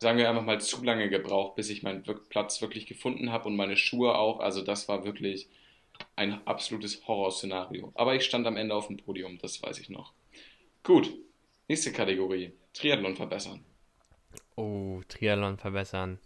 sagen 0.00 0.18
wir 0.18 0.28
einfach 0.28 0.44
mal, 0.44 0.60
zu 0.60 0.82
lange 0.82 1.10
gebraucht, 1.10 1.56
bis 1.56 1.68
ich 1.68 1.82
meinen 1.82 2.02
Platz 2.02 2.60
wirklich 2.62 2.86
gefunden 2.86 3.30
habe 3.30 3.48
und 3.48 3.56
meine 3.56 3.76
Schuhe 3.76 4.16
auch. 4.16 4.40
Also 4.40 4.62
das 4.62 4.88
war 4.88 5.04
wirklich 5.04 5.48
ein 6.16 6.40
absolutes 6.46 7.06
Horrorszenario. 7.06 7.92
Aber 7.94 8.14
ich 8.14 8.24
stand 8.24 8.46
am 8.46 8.56
Ende 8.56 8.74
auf 8.74 8.86
dem 8.86 8.96
Podium, 8.96 9.38
das 9.38 9.62
weiß 9.62 9.78
ich 9.78 9.90
noch. 9.90 10.14
Gut, 10.82 11.12
nächste 11.68 11.92
Kategorie. 11.92 12.52
Triathlon 12.72 13.14
verbessern. 13.14 13.62
Oh, 14.56 15.02
Triathlon 15.06 15.58
verbessern. 15.58 16.18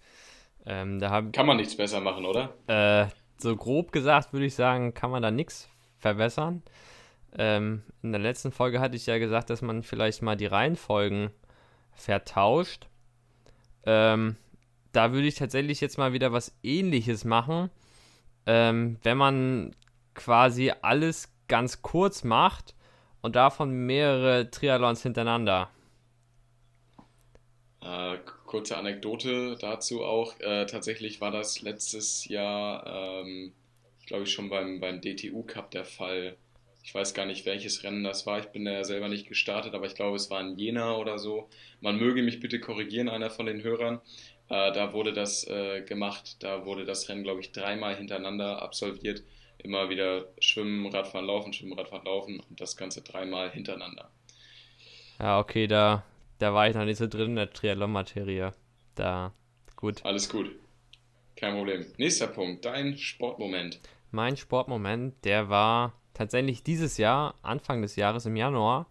Ähm, 0.67 1.01
da 1.01 1.11
habe 1.11 1.33
Kann 1.33 1.47
man 1.47 1.57
nichts 1.57 1.77
besser 1.77 2.01
machen, 2.01 2.25
oder? 2.25 2.55
Äh, 2.69 3.09
so 3.39 3.57
grob 3.57 3.91
gesagt 3.91 4.33
würde 4.33 4.47
ich 4.47 4.55
sagen, 4.55 4.95
kann 4.95 5.11
man 5.11 5.23
da 5.23 5.33
nichts 5.33 5.69
verbessern. 5.99 6.63
Ähm, 7.37 7.83
in 8.03 8.13
der 8.13 8.21
letzten 8.21 8.53
Folge 8.53 8.79
hatte 8.79 8.97
ich 8.97 9.07
ja 9.07 9.19
gesagt, 9.19 9.51
dass 9.51 9.63
man 9.63 9.83
vielleicht 9.83 10.23
mal 10.23 10.37
die 10.37 10.47
Reihenfolgen 10.47 11.31
vertauscht. 11.93 12.87
Ähm, 13.87 14.37
da 14.93 15.13
würde 15.13 15.27
ich 15.27 15.35
tatsächlich 15.35 15.81
jetzt 15.81 15.99
mal 15.99 16.13
wieder 16.13 16.33
was 16.33 16.57
ähnliches 16.63 17.25
machen. 17.25 17.71
Ähm, 18.47 18.99
wenn 19.03 19.17
man 19.17 19.75
quasi 20.15 20.73
alles 20.83 21.33
ganz 21.49 21.83
kurz 21.83 22.25
macht 22.25 22.75
und 23.21 23.37
davon 23.37 23.87
mehrere 23.87 24.51
Triathlons 24.51 25.03
hintereinander. 25.03 25.71
Äh, 27.81 28.19
kurze 28.47 28.77
Anekdote 28.77 29.57
dazu 29.61 30.05
auch. 30.05 30.39
Äh, 30.41 30.67
tatsächlich 30.67 31.21
war 31.21 31.31
das 31.31 31.61
letztes 31.61 32.27
Jahr, 32.27 32.87
ähm, 32.87 33.53
glaube 34.07 34.25
ich, 34.25 34.33
schon 34.33 34.49
beim, 34.49 34.81
beim 34.81 35.01
DTU 35.01 35.43
Cup 35.43 35.71
der 35.71 35.85
Fall. 35.85 36.37
Ich 36.85 36.95
weiß 36.95 37.15
gar 37.15 37.25
nicht, 37.25 37.47
welches 37.47 37.83
Rennen 37.83 38.05
das 38.05 38.27
war. 38.27 38.39
Ich 38.39 38.49
bin 38.49 38.67
da 38.67 38.73
ja 38.73 38.85
selber 38.85 39.09
nicht 39.09 39.27
gestartet, 39.27 39.75
aber 39.75 39.87
ich 39.87 39.95
glaube, 39.95 40.17
es 40.17 40.29
war 40.29 40.43
in 40.43 40.59
Jena 40.59 40.97
oder 40.97 41.19
so. 41.19 41.49
Man 41.81 41.97
möge 41.97 42.23
mich 42.23 42.41
bitte 42.41 42.61
korrigieren, 42.61 43.09
einer 43.09 43.31
von 43.31 43.47
den 43.47 43.63
Hörern. 43.63 44.03
Äh, 44.51 44.71
da 44.73 44.93
wurde 44.93 45.15
das 45.15 45.49
äh, 45.49 45.81
gemacht. 45.81 46.37
Da 46.41 46.67
wurde 46.67 46.85
das 46.85 47.09
Rennen, 47.09 47.25
glaube 47.25 47.41
ich, 47.41 47.53
dreimal 47.53 47.97
hintereinander 47.97 48.61
absolviert. 48.61 49.23
Immer 49.57 49.89
wieder 49.89 50.29
schwimmen, 50.41 50.87
Radfahren, 50.87 51.27
laufen, 51.27 51.55
schwimmen, 51.55 51.73
Radfahren, 51.73 52.05
laufen 52.05 52.41
und 52.51 52.61
das 52.61 52.77
Ganze 52.77 53.01
dreimal 53.01 53.51
hintereinander. 53.51 54.11
Ja, 55.19 55.39
okay, 55.39 55.67
da, 55.67 56.05
da 56.39 56.53
war 56.53 56.69
ich 56.69 56.75
noch 56.75 56.85
nicht 56.85 56.99
so 56.99 57.07
drin 57.07 57.31
in 57.31 57.37
der 57.37 57.51
Triathlon-Materie. 57.51 58.53
Da, 58.95 59.33
gut. 59.75 60.05
Alles 60.05 60.29
gut. 60.29 60.51
Kein 61.35 61.55
Problem. 61.55 61.87
Nächster 61.97 62.27
Punkt, 62.27 62.67
dein 62.67 62.99
Sportmoment. 62.99 63.81
Mein 64.11 64.37
Sportmoment, 64.37 65.25
der 65.25 65.49
war 65.49 65.95
tatsächlich 66.15 66.63
dieses 66.63 66.97
Jahr, 66.97 67.35
Anfang 67.43 67.83
des 67.83 67.97
Jahres 67.97 68.27
im 68.27 68.37
Januar. 68.37 68.87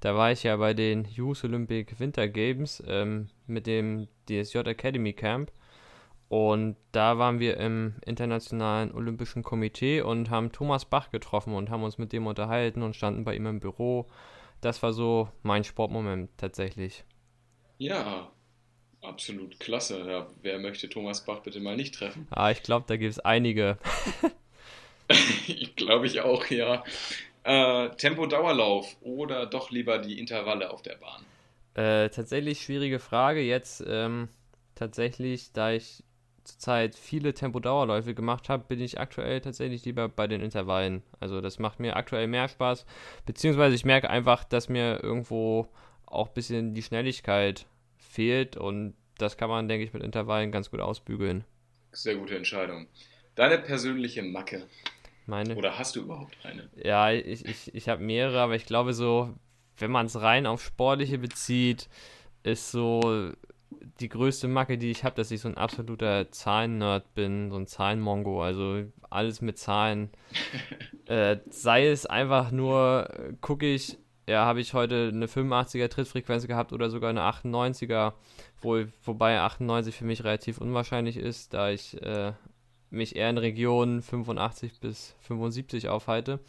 Da 0.00 0.16
war 0.16 0.32
ich 0.32 0.42
ja 0.42 0.56
bei 0.56 0.74
den 0.74 1.04
Youth 1.04 1.44
Olympic 1.44 2.00
Winter 2.00 2.26
Games 2.26 2.82
ähm, 2.86 3.28
mit 3.46 3.66
dem 3.66 4.08
DSJ 4.28 4.58
Academy 4.58 5.12
Camp. 5.12 5.52
Und 6.28 6.76
da 6.92 7.18
waren 7.18 7.40
wir 7.40 7.58
im 7.58 7.96
Internationalen 8.06 8.92
Olympischen 8.92 9.42
Komitee 9.42 10.00
und 10.00 10.30
haben 10.30 10.50
Thomas 10.50 10.86
Bach 10.86 11.10
getroffen 11.10 11.54
und 11.54 11.68
haben 11.68 11.82
uns 11.82 11.98
mit 11.98 12.12
dem 12.12 12.26
unterhalten 12.26 12.82
und 12.82 12.96
standen 12.96 13.24
bei 13.24 13.36
ihm 13.36 13.46
im 13.46 13.60
Büro. 13.60 14.06
Das 14.62 14.82
war 14.82 14.92
so 14.92 15.28
mein 15.42 15.62
Sportmoment 15.62 16.30
tatsächlich. 16.38 17.04
Ja, 17.76 18.32
absolut 19.02 19.60
klasse. 19.60 20.08
Ja, 20.08 20.26
wer 20.40 20.58
möchte 20.58 20.88
Thomas 20.88 21.24
Bach 21.24 21.40
bitte 21.40 21.60
mal 21.60 21.76
nicht 21.76 21.94
treffen? 21.94 22.26
Ah, 22.30 22.50
ich 22.50 22.62
glaube, 22.62 22.86
da 22.88 22.96
gibt 22.96 23.12
es 23.12 23.20
einige. 23.20 23.76
ich 25.12 25.74
glaube 25.76 26.06
ich 26.06 26.20
auch, 26.20 26.46
ja. 26.46 26.84
Äh, 27.44 27.90
Tempo-Dauerlauf 27.96 28.96
oder 29.00 29.46
doch 29.46 29.70
lieber 29.70 29.98
die 29.98 30.18
Intervalle 30.18 30.70
auf 30.70 30.82
der 30.82 30.96
Bahn? 30.96 31.24
Äh, 31.74 32.10
tatsächlich 32.10 32.60
schwierige 32.60 32.98
Frage. 32.98 33.40
Jetzt 33.40 33.82
ähm, 33.86 34.28
tatsächlich, 34.74 35.52
da 35.52 35.72
ich 35.72 36.04
zurzeit 36.44 36.94
viele 36.94 37.34
Tempo-Dauerläufe 37.34 38.14
gemacht 38.14 38.48
habe, 38.48 38.64
bin 38.66 38.80
ich 38.80 39.00
aktuell 39.00 39.40
tatsächlich 39.40 39.84
lieber 39.84 40.08
bei 40.08 40.26
den 40.26 40.40
Intervallen. 40.40 41.02
Also 41.20 41.40
das 41.40 41.58
macht 41.58 41.80
mir 41.80 41.96
aktuell 41.96 42.26
mehr 42.26 42.48
Spaß. 42.48 42.84
Beziehungsweise 43.26 43.74
ich 43.74 43.84
merke 43.84 44.10
einfach, 44.10 44.44
dass 44.44 44.68
mir 44.68 45.02
irgendwo 45.02 45.68
auch 46.06 46.28
ein 46.28 46.34
bisschen 46.34 46.74
die 46.74 46.82
Schnelligkeit 46.82 47.66
fehlt 47.96 48.56
und 48.56 48.94
das 49.18 49.36
kann 49.36 49.48
man, 49.48 49.68
denke 49.68 49.84
ich, 49.84 49.92
mit 49.92 50.02
Intervallen 50.02 50.52
ganz 50.52 50.70
gut 50.70 50.80
ausbügeln. 50.80 51.44
Sehr 51.92 52.16
gute 52.16 52.36
Entscheidung. 52.36 52.86
Deine 53.34 53.58
persönliche 53.58 54.22
Macke. 54.22 54.66
Meine? 55.26 55.56
Oder 55.56 55.78
hast 55.78 55.96
du 55.96 56.00
überhaupt 56.00 56.36
eine? 56.44 56.68
Ja, 56.82 57.10
ich, 57.10 57.44
ich, 57.44 57.74
ich 57.74 57.88
habe 57.88 58.02
mehrere, 58.02 58.40
aber 58.40 58.54
ich 58.54 58.66
glaube 58.66 58.92
so, 58.94 59.34
wenn 59.76 59.90
man 59.90 60.06
es 60.06 60.20
rein 60.20 60.46
auf 60.46 60.62
Sportliche 60.62 61.18
bezieht, 61.18 61.88
ist 62.42 62.70
so 62.70 63.32
die 64.00 64.08
größte 64.08 64.48
Macke, 64.48 64.78
die 64.78 64.90
ich 64.90 65.04
habe, 65.04 65.16
dass 65.16 65.30
ich 65.30 65.40
so 65.40 65.48
ein 65.48 65.56
absoluter 65.56 66.30
Zahlen-Nerd 66.30 67.14
bin, 67.14 67.50
so 67.50 67.56
ein 67.56 67.66
Zahlenmongo, 67.66 68.42
also 68.42 68.84
alles 69.10 69.40
mit 69.40 69.58
Zahlen. 69.58 70.10
äh, 71.06 71.38
sei 71.50 71.88
es 71.88 72.06
einfach 72.06 72.50
nur, 72.50 73.08
gucke 73.40 73.66
ich, 73.66 73.98
ja, 74.28 74.44
habe 74.44 74.60
ich 74.60 74.72
heute 74.72 75.10
eine 75.12 75.26
85er 75.26 75.88
Trittfrequenz 75.88 76.46
gehabt 76.46 76.72
oder 76.72 76.90
sogar 76.90 77.10
eine 77.10 77.22
98er, 77.22 78.12
wo, 78.60 78.84
wobei 79.04 79.40
98 79.40 79.96
für 79.96 80.04
mich 80.04 80.22
relativ 80.22 80.58
unwahrscheinlich 80.58 81.16
ist, 81.16 81.54
da 81.54 81.70
ich 81.70 82.00
äh, 82.02 82.32
mich 82.92 83.16
eher 83.16 83.30
in 83.30 83.38
Regionen 83.38 84.02
85 84.02 84.80
bis 84.80 85.16
75 85.20 85.88
aufhalte. 85.88 86.40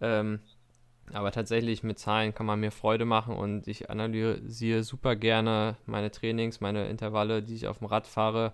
Ähm, 0.00 0.40
aber 1.12 1.32
tatsächlich 1.32 1.82
mit 1.82 1.98
Zahlen 1.98 2.34
kann 2.34 2.46
man 2.46 2.60
mir 2.60 2.70
Freude 2.70 3.04
machen 3.04 3.34
und 3.34 3.66
ich 3.66 3.90
analysiere 3.90 4.82
super 4.82 5.16
gerne 5.16 5.76
meine 5.84 6.10
Trainings, 6.10 6.60
meine 6.60 6.88
Intervalle, 6.88 7.42
die 7.42 7.54
ich 7.54 7.66
auf 7.66 7.78
dem 7.78 7.88
Rad 7.88 8.06
fahre. 8.06 8.52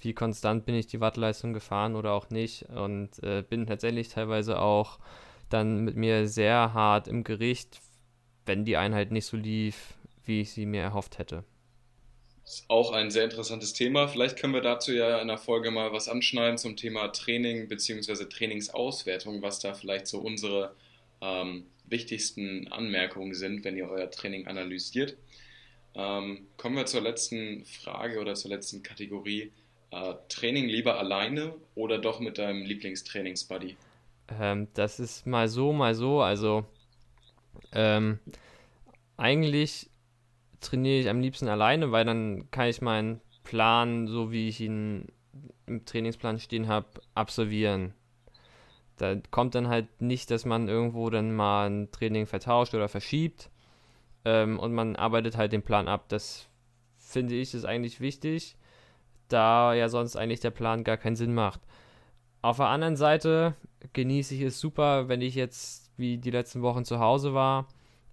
Wie 0.00 0.14
konstant 0.14 0.66
bin 0.66 0.74
ich 0.74 0.86
die 0.86 1.00
Wattleistung 1.00 1.52
gefahren 1.52 1.94
oder 1.94 2.12
auch 2.12 2.30
nicht 2.30 2.64
und 2.70 3.22
äh, 3.22 3.44
bin 3.48 3.66
tatsächlich 3.66 4.08
teilweise 4.08 4.60
auch 4.60 4.98
dann 5.50 5.84
mit 5.84 5.96
mir 5.96 6.26
sehr 6.26 6.74
hart 6.74 7.06
im 7.06 7.22
Gericht, 7.22 7.80
wenn 8.46 8.64
die 8.64 8.76
Einheit 8.76 9.12
nicht 9.12 9.26
so 9.26 9.36
lief, 9.36 9.94
wie 10.24 10.40
ich 10.40 10.52
sie 10.52 10.66
mir 10.66 10.82
erhofft 10.82 11.18
hätte. 11.18 11.44
Ist 12.44 12.66
auch 12.68 12.92
ein 12.92 13.10
sehr 13.10 13.24
interessantes 13.24 13.72
Thema. 13.72 14.06
Vielleicht 14.06 14.38
können 14.38 14.52
wir 14.52 14.60
dazu 14.60 14.92
ja 14.92 15.18
in 15.20 15.28
der 15.28 15.38
Folge 15.38 15.70
mal 15.70 15.92
was 15.92 16.08
anschneiden 16.08 16.58
zum 16.58 16.76
Thema 16.76 17.08
Training 17.08 17.68
bzw. 17.68 18.26
Trainingsauswertung, 18.26 19.40
was 19.40 19.60
da 19.60 19.72
vielleicht 19.72 20.06
so 20.06 20.18
unsere 20.18 20.74
ähm, 21.22 21.66
wichtigsten 21.86 22.68
Anmerkungen 22.68 23.34
sind, 23.34 23.64
wenn 23.64 23.76
ihr 23.76 23.88
euer 23.88 24.10
Training 24.10 24.46
analysiert. 24.46 25.16
Ähm, 25.94 26.46
kommen 26.56 26.76
wir 26.76 26.86
zur 26.86 27.00
letzten 27.00 27.64
Frage 27.64 28.20
oder 28.20 28.34
zur 28.34 28.50
letzten 28.50 28.82
Kategorie. 28.82 29.52
Äh, 29.90 30.14
Training 30.28 30.66
lieber 30.66 30.98
alleine 30.98 31.54
oder 31.74 31.98
doch 31.98 32.20
mit 32.20 32.38
deinem 32.38 32.64
Lieblingstrainingsbuddy? 32.64 33.76
Ähm, 34.38 34.68
das 34.74 35.00
ist 35.00 35.26
mal 35.26 35.48
so, 35.48 35.72
mal 35.72 35.94
so. 35.94 36.20
Also 36.20 36.66
ähm, 37.72 38.18
eigentlich 39.16 39.88
trainiere 40.64 41.00
ich 41.00 41.08
am 41.08 41.20
liebsten 41.20 41.48
alleine, 41.48 41.92
weil 41.92 42.04
dann 42.04 42.50
kann 42.50 42.68
ich 42.68 42.82
meinen 42.82 43.20
Plan, 43.44 44.06
so 44.06 44.32
wie 44.32 44.48
ich 44.48 44.60
ihn 44.60 45.06
im 45.66 45.84
Trainingsplan 45.84 46.38
stehen 46.38 46.68
habe, 46.68 46.88
absolvieren. 47.14 47.94
Da 48.96 49.16
kommt 49.30 49.54
dann 49.54 49.68
halt 49.68 50.00
nicht, 50.00 50.30
dass 50.30 50.44
man 50.44 50.68
irgendwo 50.68 51.10
dann 51.10 51.34
mal 51.34 51.68
ein 51.68 51.90
Training 51.90 52.26
vertauscht 52.26 52.74
oder 52.74 52.88
verschiebt 52.88 53.50
ähm, 54.24 54.58
und 54.58 54.72
man 54.72 54.96
arbeitet 54.96 55.36
halt 55.36 55.52
den 55.52 55.62
Plan 55.62 55.88
ab. 55.88 56.04
Das 56.08 56.48
finde 56.96 57.34
ich 57.34 57.54
ist 57.54 57.64
eigentlich 57.64 58.00
wichtig, 58.00 58.56
da 59.28 59.74
ja 59.74 59.88
sonst 59.88 60.16
eigentlich 60.16 60.40
der 60.40 60.50
Plan 60.50 60.84
gar 60.84 60.96
keinen 60.96 61.16
Sinn 61.16 61.34
macht. 61.34 61.60
Auf 62.42 62.58
der 62.58 62.66
anderen 62.66 62.96
Seite 62.96 63.54
genieße 63.92 64.34
ich 64.34 64.42
es 64.42 64.60
super, 64.60 65.08
wenn 65.08 65.20
ich 65.20 65.34
jetzt 65.34 65.90
wie 65.96 66.18
die 66.18 66.30
letzten 66.30 66.62
Wochen 66.62 66.84
zu 66.84 66.98
Hause 66.98 67.34
war, 67.34 67.68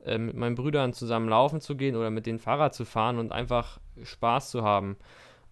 äh, 0.05 0.17
mit 0.17 0.35
meinen 0.35 0.55
Brüdern 0.55 0.93
zusammen 0.93 1.29
laufen 1.29 1.61
zu 1.61 1.75
gehen 1.75 1.95
oder 1.95 2.09
mit 2.09 2.25
dem 2.25 2.39
Fahrrad 2.39 2.73
zu 2.73 2.85
fahren 2.85 3.19
und 3.19 3.31
einfach 3.31 3.79
Spaß 4.03 4.49
zu 4.51 4.63
haben. 4.63 4.97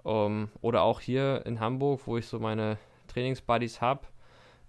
Um, 0.01 0.47
oder 0.61 0.83
auch 0.83 1.01
hier 1.01 1.45
in 1.45 1.59
Hamburg, 1.59 2.01
wo 2.05 2.17
ich 2.17 2.25
so 2.25 2.39
meine 2.39 2.77
Trainingsbuddies 3.09 3.81
habe 3.81 4.07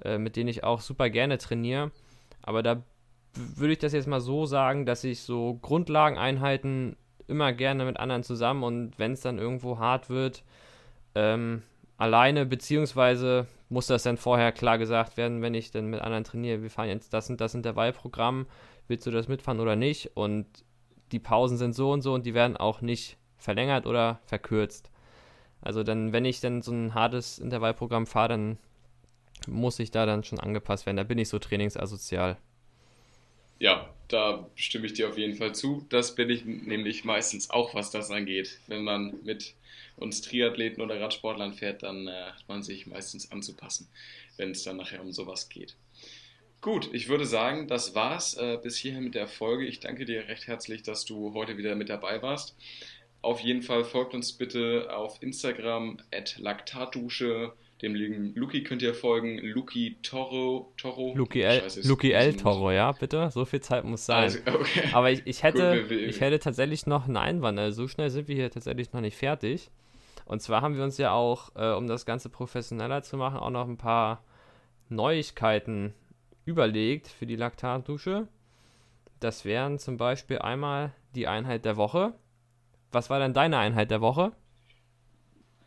äh, 0.03 0.19
mit 0.19 0.37
denen 0.37 0.49
ich 0.49 0.65
auch 0.65 0.81
super 0.81 1.11
gerne 1.11 1.39
trainiere. 1.39 1.91
Aber 2.43 2.63
da 2.63 2.83
würde 3.35 3.73
ich 3.73 3.79
das 3.79 3.93
jetzt 3.93 4.09
mal 4.09 4.21
so 4.21 4.47
sagen, 4.47 4.87
dass 4.87 5.05
ich 5.05 5.21
so 5.21 5.59
Grundlageneinheiten 5.61 6.97
immer 7.29 7.53
gerne 7.53 7.85
mit 7.85 7.99
anderen 7.99 8.23
zusammen 8.23 8.65
und 8.65 8.99
wenn 8.99 9.13
es 9.13 9.21
dann 9.21 9.39
irgendwo 9.39 9.79
hart 9.79 10.11
wird, 10.11 10.43
ähm, 11.15 11.63
alleine, 11.97 12.47
beziehungsweise 12.47 13.47
muss 13.71 13.87
das 13.87 14.03
dann 14.03 14.17
vorher 14.17 14.53
klar 14.53 14.79
gesagt 14.79 15.17
werden, 15.17 15.43
wenn 15.43 15.55
ich 15.55 15.71
dann 15.71 15.87
mit 15.87 16.03
anderen 16.03 16.25
trainiere, 16.25 16.63
wir 16.63 16.71
fahren 16.71 16.89
jetzt 16.89 17.15
das 17.15 17.31
und 17.31 17.41
das 17.41 17.55
Intervallprogramm, 17.55 18.47
willst 18.89 19.07
du 19.07 19.11
das 19.11 19.29
mitfahren 19.29 19.61
oder 19.61 19.77
nicht? 19.77 20.17
Und 20.17 20.47
die 21.13 21.21
Pausen 21.21 21.57
sind 21.57 21.75
so 21.75 21.93
und 21.93 22.03
so 22.03 22.13
und 22.13 22.27
die 22.27 22.35
werden 22.35 22.57
auch 22.57 22.81
nicht 22.83 23.17
verlängert 23.39 23.87
oder 23.87 24.21
verkürzt. 24.25 24.91
Also 25.63 25.83
dann, 25.83 26.13
wenn 26.13 26.25
ich 26.25 26.41
dann 26.41 26.63
so 26.63 26.73
ein 26.73 26.95
hartes 26.95 27.39
Intervallprogramm 27.39 28.07
fahre, 28.07 28.29
dann 28.29 28.59
muss 29.47 29.79
ich 29.79 29.91
da 29.91 30.05
dann 30.05 30.25
schon 30.25 30.41
angepasst 30.41 30.87
werden. 30.87 30.97
Da 30.97 31.05
bin 31.05 31.19
ich 31.19 31.29
so 31.29 31.39
trainingsasozial. 31.39 32.37
Ja, 33.59 33.89
da 34.13 34.49
stimme 34.55 34.87
ich 34.87 34.95
dir 34.95 35.09
auf 35.09 35.19
jeden 35.19 35.37
Fall 35.37 35.55
zu. 35.55 35.87
Das 35.89 36.15
bin 36.15 36.31
ich 36.31 36.45
nämlich 36.45 37.05
meistens 37.05 37.51
auch, 37.51 37.75
was 37.75 37.91
das 37.91 38.11
angeht. 38.11 38.61
Wenn 38.67 38.85
man 38.85 39.15
mit 39.25 39.55
uns 39.97 40.21
Triathleten 40.23 40.83
oder 40.83 41.01
Radsportlern 41.01 41.53
fährt, 41.53 41.83
dann 41.83 42.09
äh, 42.09 42.13
hat 42.13 42.49
man 42.49 42.63
sich 42.63 42.87
meistens 42.87 43.31
anzupassen, 43.31 43.89
wenn 44.37 44.51
es 44.51 44.63
dann 44.63 44.77
nachher 44.77 45.01
um 45.03 45.13
sowas 45.13 45.49
geht. 45.49 45.77
Gut, 46.61 46.91
ich 46.93 47.09
würde 47.09 47.25
sagen, 47.25 47.69
das 47.69 47.95
war's 47.95 48.35
äh, 48.35 48.59
bis 48.63 48.77
hierhin 48.77 49.05
mit 49.05 49.15
der 49.15 49.29
Folge. 49.29 49.65
Ich 49.67 49.81
danke 49.81 50.05
dir 50.05 50.29
recht 50.29 50.47
herzlich, 50.47 50.83
dass 50.83 51.05
du 51.05 51.33
heute 51.35 51.57
wieder 51.57 51.75
mit 51.75 51.89
dabei 51.89 52.21
warst. 52.23 52.55
Auf 53.23 53.41
jeden 53.41 53.63
Fall 53.63 53.85
folgt 53.85 54.15
uns 54.15 54.33
bitte 54.33 54.95
auf 54.95 55.23
Instagram 55.23 55.99
at 56.13 56.39
Laktatdusche 56.39 57.53
dem 57.83 57.95
lieben 57.95 58.35
Luki 58.35 58.63
könnt 58.63 58.83
ihr 58.83 58.95
folgen. 58.95 59.39
Luki 59.39 59.97
Toro. 60.03 60.73
Toro. 60.77 61.15
Luki 61.15 61.43
L, 61.43 61.63
Luki 61.85 62.13
L 62.13 62.35
Toro, 62.35 62.71
ja, 62.71 62.93
bitte. 62.93 63.31
So 63.31 63.45
viel 63.45 63.61
Zeit 63.61 63.85
muss 63.85 64.07
sein. 64.07 64.25
Also, 64.25 64.39
okay. 64.47 64.89
Aber 64.93 65.11
ich, 65.11 65.23
ich, 65.25 65.43
hätte, 65.43 65.83
Gut, 65.83 65.91
ich 65.91 66.21
hätte 66.21 66.39
tatsächlich 66.39 66.87
noch 66.87 67.07
einen 67.07 67.17
Einwand. 67.17 67.59
Also 67.59 67.83
so 67.83 67.89
schnell 67.89 68.11
sind 68.11 68.29
wir 68.29 68.35
hier 68.35 68.51
tatsächlich 68.51 68.93
noch 68.93 69.01
nicht 69.01 69.17
fertig. 69.17 69.71
Und 70.27 70.41
zwar 70.43 70.63
haben 70.63 70.77
wir 70.77 70.85
uns 70.85 70.99
ja 70.99 71.13
auch, 71.13 71.51
äh, 71.57 71.73
um 71.73 71.87
das 71.87 72.07
Ganze 72.07 72.29
professioneller 72.29 73.03
zu 73.03 73.17
machen, 73.17 73.39
auch 73.39 73.51
noch 73.51 73.67
ein 73.67 73.79
paar 73.79 74.23
Neuigkeiten 74.89 75.95
überlegt 76.45 77.09
für 77.09 77.27
die 77.27 77.37
Laktatdusche. 77.37 78.29
Das 79.21 79.45
wären 79.45 79.79
zum 79.79 79.97
Beispiel 79.97 80.39
einmal 80.39 80.93
die 81.15 81.27
Einheit 81.27 81.65
der 81.65 81.77
Woche. 81.77 82.15
Was 82.93 83.11
war 83.11 83.19
denn 83.19 83.35
deine 83.35 83.59
Einheit 83.59 83.91
der 83.91 84.01
Woche? 84.01 84.33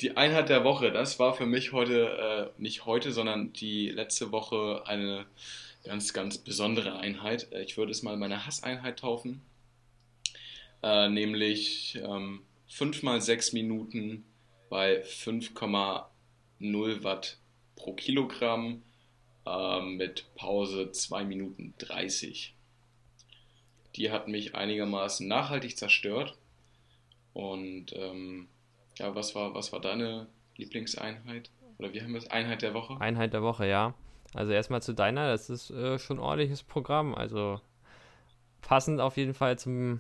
Die 0.01 0.17
Einheit 0.17 0.49
der 0.49 0.63
Woche, 0.63 0.91
das 0.91 1.19
war 1.19 1.35
für 1.35 1.45
mich 1.45 1.71
heute, 1.71 2.51
äh, 2.57 2.61
nicht 2.61 2.85
heute, 2.85 3.11
sondern 3.11 3.53
die 3.53 3.89
letzte 3.89 4.31
Woche 4.31 4.83
eine 4.85 5.25
ganz, 5.83 6.13
ganz 6.13 6.37
besondere 6.37 6.99
Einheit. 6.99 7.51
Äh, 7.51 7.63
ich 7.63 7.77
würde 7.77 7.91
es 7.91 8.03
mal 8.03 8.17
meine 8.17 8.45
Hasseinheit 8.45 8.99
taufen. 8.99 9.41
Äh, 10.81 11.09
nämlich 11.09 11.99
ähm, 12.03 12.41
5 12.67 13.03
mal 13.03 13.21
6 13.21 13.53
Minuten 13.53 14.25
bei 14.69 15.03
5,0 15.03 17.03
Watt 17.03 17.37
pro 17.75 17.93
Kilogramm 17.93 18.81
äh, 19.45 19.81
mit 19.81 20.25
Pause 20.35 20.91
2 20.91 21.23
Minuten 21.23 21.73
30. 21.77 22.53
Die 23.95 24.11
hat 24.11 24.27
mich 24.27 24.55
einigermaßen 24.55 25.27
nachhaltig 25.27 25.77
zerstört 25.77 26.35
und 27.33 27.93
ähm, 27.93 28.47
ja, 28.97 29.15
was 29.15 29.35
war, 29.35 29.53
was 29.53 29.71
war 29.71 29.81
deine 29.81 30.27
Lieblingseinheit? 30.55 31.49
Oder 31.79 31.93
wie 31.93 32.01
haben 32.01 32.11
wir 32.13 32.19
es? 32.19 32.29
Einheit 32.29 32.61
der 32.61 32.73
Woche? 32.73 32.99
Einheit 32.99 33.33
der 33.33 33.41
Woche, 33.41 33.67
ja. 33.67 33.93
Also 34.33 34.51
erstmal 34.51 34.81
zu 34.81 34.93
deiner, 34.93 35.27
das 35.27 35.49
ist 35.49 35.69
äh, 35.71 35.99
schon 35.99 36.17
ein 36.17 36.23
ordentliches 36.23 36.63
Programm. 36.63 37.13
Also 37.13 37.59
passend 38.61 38.99
auf 38.99 39.17
jeden 39.17 39.33
Fall 39.33 39.57
zum 39.59 39.99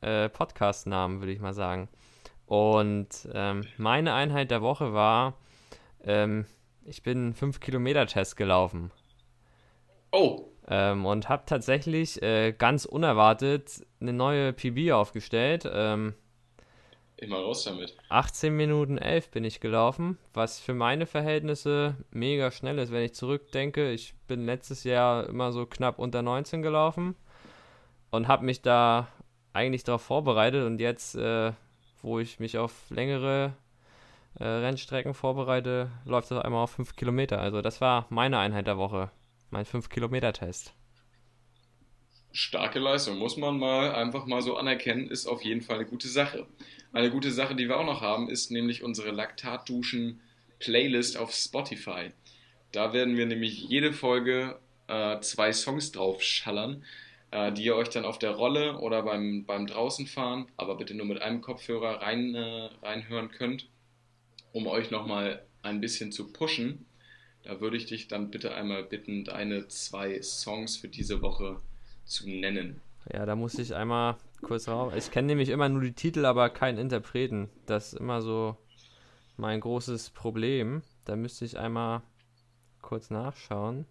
äh, 0.00 0.28
Podcast-Namen, 0.28 1.20
würde 1.20 1.32
ich 1.32 1.40
mal 1.40 1.54
sagen. 1.54 1.88
Und 2.46 3.28
ähm, 3.32 3.64
meine 3.76 4.14
Einheit 4.14 4.50
der 4.50 4.62
Woche 4.62 4.92
war, 4.92 5.34
ähm, 6.04 6.46
ich 6.84 7.02
bin 7.02 7.34
5 7.34 7.60
Kilometer 7.60 8.06
Test 8.06 8.36
gelaufen. 8.36 8.92
Oh. 10.12 10.44
Ähm, 10.68 11.04
und 11.04 11.28
habe 11.28 11.42
tatsächlich 11.46 12.22
äh, 12.22 12.52
ganz 12.52 12.84
unerwartet 12.84 13.84
eine 14.00 14.12
neue 14.12 14.52
PB 14.52 14.92
aufgestellt. 14.92 15.68
Ähm, 15.70 16.14
Immer 17.18 17.38
raus 17.38 17.64
damit. 17.64 17.96
18 18.10 18.54
Minuten 18.54 18.98
11 18.98 19.30
bin 19.30 19.44
ich 19.44 19.60
gelaufen, 19.60 20.18
was 20.34 20.60
für 20.60 20.74
meine 20.74 21.06
Verhältnisse 21.06 21.96
mega 22.10 22.50
schnell 22.50 22.78
ist, 22.78 22.92
wenn 22.92 23.04
ich 23.04 23.14
zurückdenke. 23.14 23.90
Ich 23.90 24.14
bin 24.26 24.44
letztes 24.44 24.84
Jahr 24.84 25.26
immer 25.26 25.50
so 25.52 25.64
knapp 25.64 25.98
unter 25.98 26.20
19 26.20 26.60
gelaufen 26.60 27.16
und 28.10 28.28
habe 28.28 28.44
mich 28.44 28.60
da 28.60 29.08
eigentlich 29.54 29.84
darauf 29.84 30.02
vorbereitet 30.02 30.66
und 30.66 30.78
jetzt, 30.78 31.14
äh, 31.14 31.52
wo 32.02 32.18
ich 32.18 32.38
mich 32.38 32.58
auf 32.58 32.90
längere 32.90 33.54
äh, 34.38 34.44
Rennstrecken 34.44 35.14
vorbereite, 35.14 35.90
läuft 36.04 36.30
das 36.30 36.44
einmal 36.44 36.64
auf 36.64 36.72
5 36.72 36.96
Kilometer. 36.96 37.40
Also 37.40 37.62
das 37.62 37.80
war 37.80 38.06
meine 38.10 38.38
Einheit 38.38 38.66
der 38.66 38.76
Woche, 38.76 39.10
mein 39.48 39.64
5-Kilometer-Test. 39.64 40.74
Starke 42.36 42.78
Leistung, 42.78 43.16
muss 43.16 43.38
man 43.38 43.58
mal 43.58 43.94
einfach 43.94 44.26
mal 44.26 44.42
so 44.42 44.58
anerkennen, 44.58 45.08
ist 45.08 45.26
auf 45.26 45.42
jeden 45.42 45.62
Fall 45.62 45.76
eine 45.76 45.86
gute 45.86 46.06
Sache. 46.06 46.46
Eine 46.92 47.10
gute 47.10 47.30
Sache, 47.30 47.54
die 47.54 47.66
wir 47.66 47.78
auch 47.78 47.86
noch 47.86 48.02
haben, 48.02 48.28
ist 48.28 48.50
nämlich 48.50 48.82
unsere 48.82 49.10
Laktatduschen-Playlist 49.10 51.16
auf 51.16 51.32
Spotify. 51.32 52.10
Da 52.72 52.92
werden 52.92 53.16
wir 53.16 53.24
nämlich 53.24 53.62
jede 53.62 53.94
Folge 53.94 54.60
äh, 54.86 55.18
zwei 55.20 55.50
Songs 55.54 55.92
drauf 55.92 56.22
schallern, 56.22 56.84
äh, 57.30 57.52
die 57.52 57.64
ihr 57.64 57.74
euch 57.74 57.88
dann 57.88 58.04
auf 58.04 58.18
der 58.18 58.32
Rolle 58.32 58.80
oder 58.80 59.02
beim, 59.02 59.46
beim 59.46 59.66
Draußenfahren, 59.66 60.44
aber 60.58 60.76
bitte 60.76 60.94
nur 60.94 61.06
mit 61.06 61.22
einem 61.22 61.40
Kopfhörer 61.40 62.02
rein, 62.02 62.34
äh, 62.34 62.68
reinhören 62.82 63.30
könnt, 63.30 63.70
um 64.52 64.66
euch 64.66 64.90
nochmal 64.90 65.46
ein 65.62 65.80
bisschen 65.80 66.12
zu 66.12 66.30
pushen. 66.34 66.84
Da 67.44 67.62
würde 67.62 67.78
ich 67.78 67.86
dich 67.86 68.08
dann 68.08 68.30
bitte 68.30 68.54
einmal 68.54 68.84
bitten, 68.84 69.24
deine 69.24 69.68
zwei 69.68 70.20
Songs 70.20 70.76
für 70.76 70.88
diese 70.88 71.22
Woche 71.22 71.62
zu 71.62 71.75
nennen. 72.24 72.80
Ja, 73.12 73.26
da 73.26 73.36
muss 73.36 73.58
ich 73.58 73.74
einmal 73.74 74.16
kurz 74.42 74.68
raus. 74.68 74.92
Ich 74.96 75.10
kenne 75.10 75.28
nämlich 75.28 75.48
immer 75.48 75.68
nur 75.68 75.82
die 75.82 75.92
Titel, 75.92 76.24
aber 76.24 76.50
keinen 76.50 76.78
Interpreten. 76.78 77.48
Das 77.66 77.92
ist 77.92 78.00
immer 78.00 78.20
so 78.22 78.56
mein 79.36 79.60
großes 79.60 80.10
Problem. 80.10 80.82
Da 81.04 81.16
müsste 81.16 81.44
ich 81.44 81.58
einmal 81.58 82.02
kurz 82.82 83.10
nachschauen. 83.10 83.86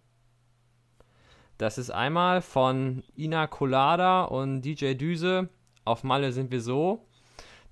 Das 1.58 1.78
ist 1.78 1.90
einmal 1.90 2.42
von 2.42 3.02
Ina 3.16 3.46
Colada 3.46 4.24
und 4.24 4.60
DJ 4.62 4.94
Düse. 4.94 5.48
Auf 5.84 6.04
Malle 6.04 6.32
sind 6.32 6.50
wir 6.50 6.60
so. 6.60 7.06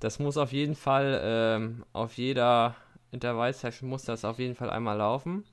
Das 0.00 0.18
muss 0.18 0.36
auf 0.36 0.52
jeden 0.52 0.74
Fall 0.74 1.20
ähm, 1.22 1.84
auf 1.92 2.16
jeder 2.16 2.76
Intervallsession 3.10 3.88
muss 3.88 4.04
das 4.04 4.24
auf 4.24 4.38
jeden 4.38 4.54
Fall 4.54 4.70
einmal 4.70 4.98
laufen. 4.98 5.44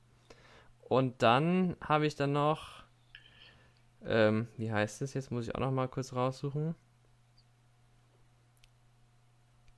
Und 0.80 1.22
dann 1.22 1.76
habe 1.80 2.06
ich 2.06 2.16
dann 2.16 2.32
noch 2.32 2.81
ähm, 4.06 4.48
wie 4.56 4.72
heißt 4.72 5.02
es? 5.02 5.14
Jetzt 5.14 5.30
muss 5.30 5.46
ich 5.46 5.54
auch 5.54 5.60
noch 5.60 5.70
mal 5.70 5.88
kurz 5.88 6.12
raussuchen. 6.12 6.74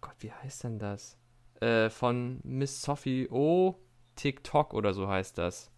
Gott, 0.01 0.17
wie 0.21 0.33
heißt 0.33 0.65
denn 0.65 0.79
das? 0.79 1.17
Äh, 1.61 1.91
von 1.91 2.41
Miss 2.43 2.83
Sophie 2.83 3.29
O. 3.31 3.77
TikTok 4.17 4.75
oder 4.75 4.95
so 4.95 5.09
heißt 5.09 5.39
das. 5.39 5.71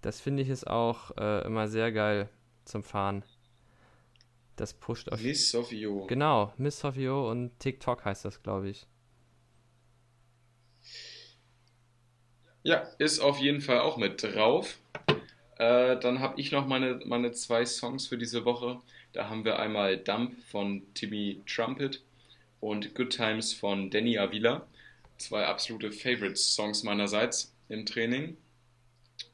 Das 0.00 0.20
finde 0.20 0.42
ich 0.42 0.48
ist 0.48 0.66
auch 0.66 1.16
äh, 1.16 1.44
immer 1.44 1.68
sehr 1.68 1.90
geil 1.90 2.28
zum 2.64 2.82
Fahren. 2.82 3.24
Das 4.56 4.72
pusht 4.72 5.10
auf. 5.10 5.20
Miss 5.20 5.50
Sophie 5.50 5.86
O. 5.86 6.06
Genau, 6.06 6.52
Miss 6.56 6.78
Sophie 6.78 7.08
O 7.08 7.30
und 7.30 7.58
TikTok 7.58 8.04
heißt 8.04 8.24
das, 8.24 8.42
glaube 8.42 8.68
ich. 8.68 8.86
Ja, 12.62 12.88
ist 12.98 13.20
auf 13.20 13.38
jeden 13.38 13.60
Fall 13.60 13.80
auch 13.80 13.96
mit 13.96 14.22
drauf. 14.22 14.78
Äh, 15.58 15.98
dann 15.98 16.20
habe 16.20 16.40
ich 16.40 16.52
noch 16.52 16.66
meine, 16.66 17.00
meine 17.04 17.32
zwei 17.32 17.64
Songs 17.64 18.06
für 18.06 18.18
diese 18.18 18.44
Woche. 18.44 18.80
Da 19.12 19.28
haben 19.28 19.44
wir 19.44 19.58
einmal 19.58 19.96
Dump 19.96 20.34
von 20.50 20.82
Timmy 20.94 21.40
Trumpet 21.46 22.02
und 22.60 22.94
Good 22.94 23.10
Times 23.16 23.54
von 23.54 23.90
Danny 23.90 24.18
Avila. 24.18 24.66
Zwei 25.16 25.46
absolute 25.46 25.92
Favorites-Songs 25.92 26.82
meinerseits 26.82 27.54
im 27.68 27.86
Training. 27.86 28.36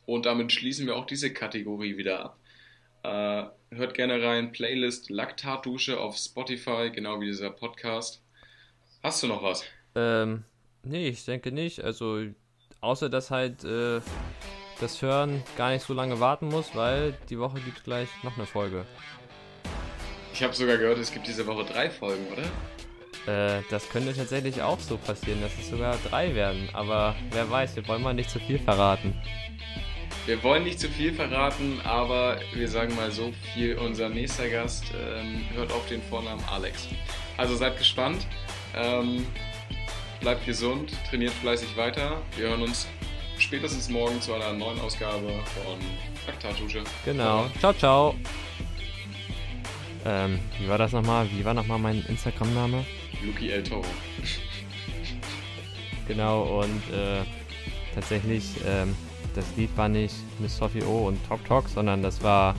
Und 0.07 0.27
damit 0.27 0.53
schließen 0.53 0.87
wir 0.87 0.97
auch 0.97 1.07
diese 1.07 1.33
Kategorie 1.33 1.97
wieder 1.97 2.25
ab. 2.25 2.39
Äh, 3.03 3.77
hört 3.77 3.95
gerne 3.95 4.23
rein, 4.23 4.53
Playlist 4.53 5.11
Laktatdusche 5.11 5.99
auf 5.99 6.17
Spotify, 6.17 6.91
genau 6.95 7.21
wie 7.21 7.27
dieser 7.27 7.51
Podcast. 7.51 8.23
Hast 9.03 9.23
du 9.25 9.27
noch 9.27 9.43
was? 9.43 9.65
Ähm, 9.97 10.45
nee, 10.85 11.09
ich 11.09 11.25
denke 11.25 11.51
nicht. 11.51 11.83
Also, 11.83 12.27
außer 12.81 13.09
dass 13.09 13.33
halt 13.33 13.65
äh, 13.65 14.01
das 14.83 15.01
Hören 15.01 15.43
gar 15.57 15.71
nicht 15.71 15.87
so 15.87 15.95
lange 15.95 16.21
warten 16.21 16.49
muss, 16.49 16.75
weil 16.75 17.15
die 17.31 17.39
Woche 17.39 17.61
gibt 17.61 17.85
gleich 17.85 18.09
noch 18.23 18.37
eine 18.37 18.47
Folge. 18.47 18.85
Ich 20.35 20.43
habe 20.43 20.55
sogar 20.55 20.77
gehört, 20.77 20.99
es 20.99 21.13
gibt 21.13 21.27
diese 21.27 21.47
Woche 21.47 21.65
drei 21.65 21.89
Folgen, 21.89 22.27
oder? 22.33 22.43
Äh, 23.27 23.63
das 23.71 23.89
könnte 23.89 24.15
tatsächlich 24.15 24.61
auch 24.61 24.81
so 24.81 24.97
passieren, 24.97 25.41
dass 25.41 25.53
es 25.59 25.71
sogar 25.71 25.97
drei 26.09 26.35
werden. 26.35 26.69
Aber 26.73 27.15
wer 27.31 27.49
weiß, 27.51 27.77
wir 27.77 27.87
wollen 27.87 28.03
mal 28.03 28.15
nicht 28.15 28.31
zu 28.31 28.41
viel 28.41 28.59
verraten. 28.59 29.15
Wir 30.27 30.43
wollen 30.43 30.65
nicht 30.65 30.79
zu 30.79 30.89
viel 30.89 31.13
verraten, 31.13 31.81
aber 31.85 32.39
wir 32.55 32.69
sagen 32.69 32.95
mal 32.95 33.11
so 33.11 33.33
viel. 33.55 33.77
Unser 33.77 34.09
nächster 34.09 34.49
Gast 34.49 34.85
ähm, 34.95 35.45
hört 35.55 35.73
auf 35.73 35.87
den 35.89 36.03
Vornamen 36.03 36.43
Alex. 36.51 36.89
Also 37.37 37.57
seid 37.57 37.79
gespannt. 37.79 38.27
Ähm, 38.75 39.27
bleibt 40.21 40.47
gesund, 40.47 40.93
trainiert 41.11 41.33
fleißig 41.33 41.77
weiter. 41.77 42.23
Wir 42.37 42.49
hören 42.49 42.63
uns 42.63 42.87
spätestens 43.43 43.89
morgen 43.89 44.21
zu 44.21 44.33
einer 44.35 44.53
neuen 44.53 44.81
Ausgabe 44.81 45.29
von 45.29 45.79
Laktatdusche. 46.27 46.85
Genau. 47.05 47.47
Ciao, 47.59 47.73
ciao. 47.73 48.15
Ähm, 50.05 50.39
wie 50.59 50.69
war 50.69 50.79
das 50.79 50.93
nochmal? 50.93 51.29
Wie 51.31 51.45
war 51.45 51.55
nochmal 51.55 51.79
mein 51.79 52.05
Instagram-Name? 52.07 52.85
Luki 53.25 53.51
El 53.51 53.63
Toro. 53.63 53.85
genau, 56.09 56.61
und 56.61 56.83
äh, 56.93 57.23
tatsächlich, 57.95 58.45
ähm, 58.67 58.97
das 59.35 59.45
Lied 59.57 59.77
war 59.77 59.89
nicht 59.89 60.15
Miss 60.39 60.57
Sophie 60.57 60.83
O 60.83 61.09
und 61.09 61.25
Talk 61.27 61.45
Talk, 61.45 61.69
sondern 61.69 62.03
das 62.03 62.23
war 62.23 62.55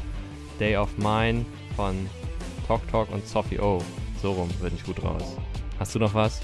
Day 0.60 0.78
of 0.78 0.98
Mine 0.98 1.46
von 1.76 2.10
Talk 2.67 2.88
Talk 2.89 3.12
und 3.12 3.28
Sophie 3.28 3.60
O. 3.60 3.82
So 4.22 4.32
rum, 4.34 4.50
würde 4.60 4.76
ich 4.76 4.84
gut 4.84 5.04
raus. 5.04 5.38
Hast 5.80 5.96
du 5.96 6.00
noch 6.00 6.13
was? 6.13 6.41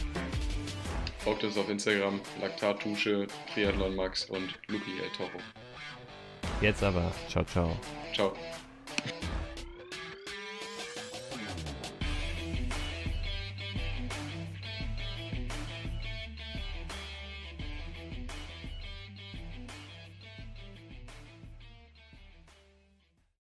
Folgt 1.30 1.44
uns 1.44 1.60
auf 1.60 1.70
Instagram, 1.70 2.20
Laktattusche, 2.42 3.28
Triathlon 3.54 3.96
Max 3.96 4.26
und 4.32 4.52
Luki 4.68 5.00
El 5.00 5.12
Toro. 5.16 5.30
Jetzt 6.60 6.82
aber. 6.82 7.12
Ciao, 7.28 7.44
ciao. 7.44 7.78
Ciao. 8.16 8.34